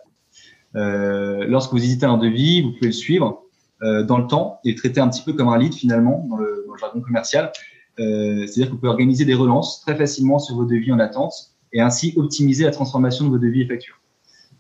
[0.76, 3.42] Euh, lorsque vous hésitez un devis, vous pouvez le suivre
[3.82, 6.64] dans le temps et le traiter un petit peu comme un lead finalement dans le,
[6.66, 7.52] dans le jargon commercial.
[7.98, 11.82] C'est-à-dire que vous pouvez organiser des relances très facilement sur vos devis en attente et
[11.82, 14.00] ainsi optimiser la transformation de vos devis et factures.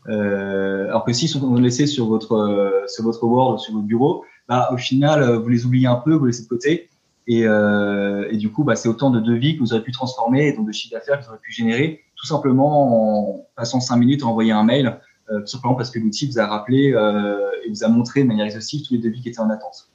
[0.07, 4.23] Euh, alors que s'ils sont laissés sur votre euh, sur votre Word sur votre bureau,
[4.47, 6.89] bah, au final, euh, vous les oubliez un peu, vous les laissez de côté.
[7.27, 10.53] Et, et du coup, bah, c'est autant de devis que vous aurez pu transformer et
[10.53, 14.21] donc de chiffre d'affaires que vous aurez pu générer, tout simplement en passant cinq minutes
[14.21, 14.99] à envoyer un mail,
[15.31, 18.85] euh, simplement parce que l'outil vous a rappelé et vous a montré de manière exhaustive
[18.85, 19.89] tous les devis qui étaient en attente.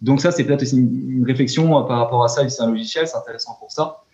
[0.00, 2.48] Donc ça, c'est peut-être une, une réflexion par rapport à ça.
[2.48, 4.04] C'est un logiciel, c'est intéressant pour ça.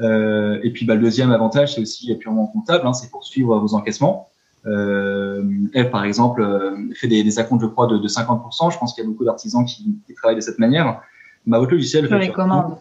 [0.00, 3.58] Euh, et puis, bah, le deuxième avantage, c'est aussi purement comptable, hein, c'est pour suivre
[3.58, 4.28] vos encaissements.
[4.66, 5.42] Euh,
[5.72, 8.72] elle, par exemple, euh, fait des, des acomptes, je crois, de, de 50%.
[8.72, 11.00] Je pense qu'il y a beaucoup d'artisans qui, qui, travaillent de cette manière.
[11.46, 12.08] Bah, votre logiciel.
[12.08, 12.76] Pour les commandes.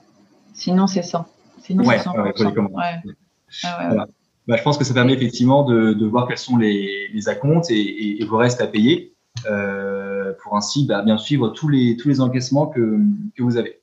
[0.53, 1.25] Sinon, c'est ça.
[1.61, 2.73] Sinon, ouais, c'est ouais, pour les commandes.
[2.73, 3.13] Ouais.
[3.63, 4.07] Ah, ouais, voilà.
[4.47, 7.69] bah, je pense que ça permet effectivement de, de voir quels sont les, les acomptes
[7.69, 9.13] et, et, et, vos restes à payer
[9.45, 12.99] euh, pour ainsi bah, bien suivre tous les, tous les encaissements que,
[13.35, 13.81] que vous avez.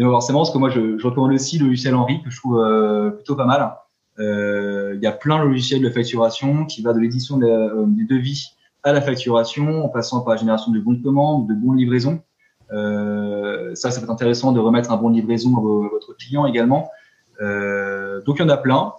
[0.00, 2.36] Et donc, forcément, parce que moi, je, je recommande aussi le logiciel Henri, que je
[2.38, 3.76] trouve euh, plutôt pas mal.
[4.18, 7.84] Euh, il y a plein de logiciels de facturation qui va de l'édition des, euh,
[8.08, 8.48] devis
[8.82, 11.76] à la facturation, en passant par la génération de bons de commande, de bons de
[11.76, 12.22] livraison.
[12.72, 16.46] Euh, ça, ça peut être intéressant de remettre un bon de livraison à, votre client
[16.46, 16.90] également.
[17.42, 18.94] Euh, donc il y en a plein.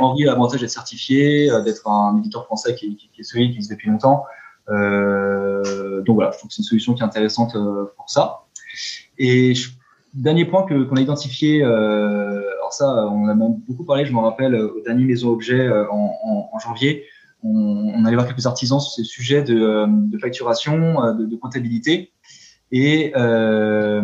[0.00, 3.56] Henri a l'avantage d'être certifié, d'être un éditeur français qui, qui, qui est solide, qui
[3.56, 4.24] existe depuis longtemps.
[4.66, 7.54] Donc voilà, je trouve que c'est une solution qui est intéressante
[7.96, 8.44] pour ça.
[9.18, 9.70] Et je,
[10.14, 14.12] dernier point que qu'on a identifié, euh, alors ça, on a même beaucoup parlé, je
[14.12, 17.04] me rappelle, au dernier Maison Objet en, en, en, janvier,
[17.42, 22.12] on, on, allait voir quelques artisans sur ces sujets de, de facturation, de, de, comptabilité.
[22.72, 24.02] Et euh,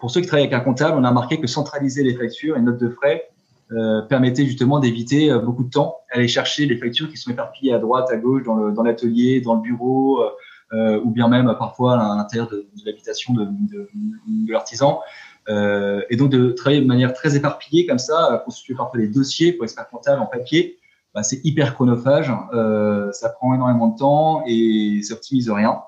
[0.00, 2.60] pour ceux qui travaillent avec un comptable, on a remarqué que centraliser les factures et
[2.60, 3.28] notes de frais
[3.70, 7.72] euh, permettait justement d'éviter euh, beaucoup de temps, aller chercher les factures qui sont éparpillées
[7.72, 10.30] à droite, à gauche, dans l'atelier, dans, dans, le bureau, euh,
[10.72, 15.00] ou bien même parfois à l'intérieur de, l'habitation de, l'artisan.
[15.48, 19.52] Euh, et donc de travailler de manière très éparpillée comme ça, constituer parfois des dossiers
[19.52, 20.78] pour expert comptable en papier,
[21.14, 25.82] bah, c'est hyper chronophage, euh, ça prend énormément de temps et ça optimise rien.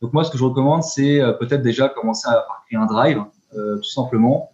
[0.00, 3.22] Donc moi, ce que je recommande, c'est peut-être déjà commencer à créer un drive,
[3.52, 4.50] tout simplement.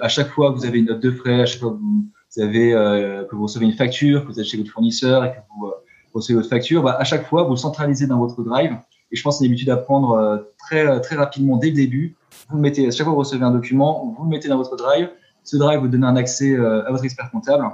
[0.00, 2.06] à chaque fois que vous avez une note de frais, à chaque fois que vous,
[2.38, 5.36] avez euh, que vous recevez une facture, que vous êtes chez votre fournisseur et que
[5.56, 5.72] vous euh,
[6.14, 8.76] recevez votre facture, bah, à chaque fois vous centralisez dans votre drive.
[9.12, 12.16] Et je pense que c'est l'habitude d'apprendre euh, très très rapidement dès le début.
[12.48, 14.56] Vous le mettez à chaque fois que vous recevez un document, vous le mettez dans
[14.56, 15.10] votre drive.
[15.44, 17.64] Ce drive vous donne un accès à votre expert comptable.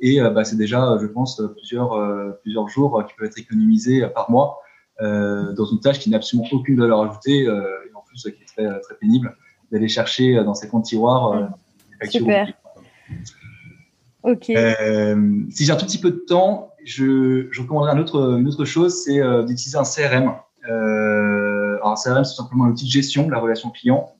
[0.00, 1.90] Et bah, c'est déjà, je pense, plusieurs
[2.40, 4.60] plusieurs jours qui peuvent être économisés par mois
[4.98, 8.80] dans une tâche qui n'a absolument aucune valeur ajoutée et en plus qui est très,
[8.80, 9.36] très pénible
[9.70, 11.50] d'aller chercher dans ses comptes tiroirs
[12.08, 12.54] Super.
[14.22, 14.44] Ok.
[14.44, 18.64] si j'ai un tout petit peu de temps, je, je recommanderais une autre, une autre
[18.64, 20.32] chose, c'est d'utiliser un CRM.
[20.64, 24.14] Alors un CRM, c'est simplement un outil de gestion de la relation client.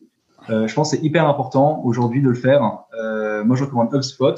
[0.49, 2.61] je pense que c'est hyper important aujourd'hui de le faire.
[3.45, 4.37] moi, je recommande HubSpot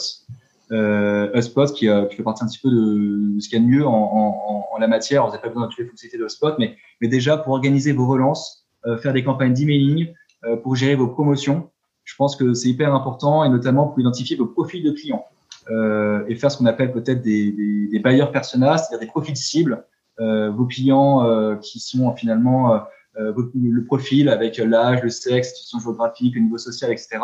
[0.73, 3.63] euh, HubSpot qui, euh, qui, fait partie un petit peu de, de ce qu'il y
[3.63, 5.25] a de mieux en, en, en la matière.
[5.25, 7.93] Vous n'avez pas besoin de toutes les fonctionnalités de HubSpot, mais, mais déjà pour organiser
[7.93, 10.13] vos relances, euh, faire des campagnes d'emailing,
[10.45, 11.71] euh, pour gérer vos promotions,
[12.05, 15.25] je pense que c'est hyper important et notamment pour identifier vos profils de clients
[15.71, 19.37] euh, et faire ce qu'on appelle peut-être des, des, des bailleurs personas, c'est-à-dire des profils
[19.37, 19.90] cibles, euh,
[20.21, 22.81] vos clients qui sont finalement
[23.17, 27.19] le profil avec l'âge, le sexe, situation géographique, le niveau social, etc.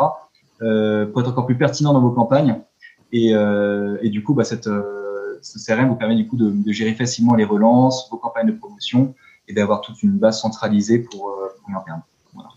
[0.59, 2.61] pour être encore plus pertinent dans vos campagnes
[3.13, 6.95] et, euh, du coup, bah, cette, euh, ce CRM vous permet du coup de, gérer
[6.95, 9.15] facilement les relances, vos campagnes de promotion
[9.49, 12.03] et d'avoir toute une base centralisée pour, euh, pour l'interne.
[12.35, 12.49] Voilà.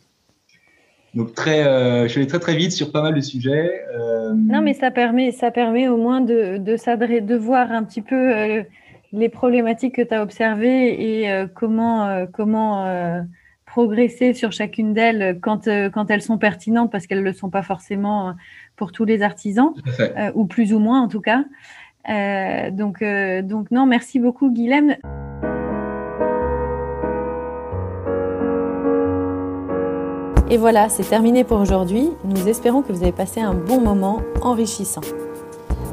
[1.14, 3.82] Donc très, euh, je vais très très vite sur pas mal de sujets.
[3.96, 4.34] Euh...
[4.34, 8.64] Non, mais ça permet, ça permet au moins de, de voir un petit peu euh,
[9.12, 13.26] les problématiques que tu as observées et euh, comment, comment
[13.66, 17.62] progresser sur chacune d'elles quand, quand elles sont pertinentes parce qu'elles ne le sont pas
[17.62, 18.36] forcément
[18.80, 21.44] pour tous les artisans, euh, ou plus ou moins en tout cas.
[22.10, 24.96] Euh, donc, euh, donc non, merci beaucoup Guilhem.
[30.50, 32.10] Et voilà, c'est terminé pour aujourd'hui.
[32.24, 35.02] Nous espérons que vous avez passé un bon moment enrichissant.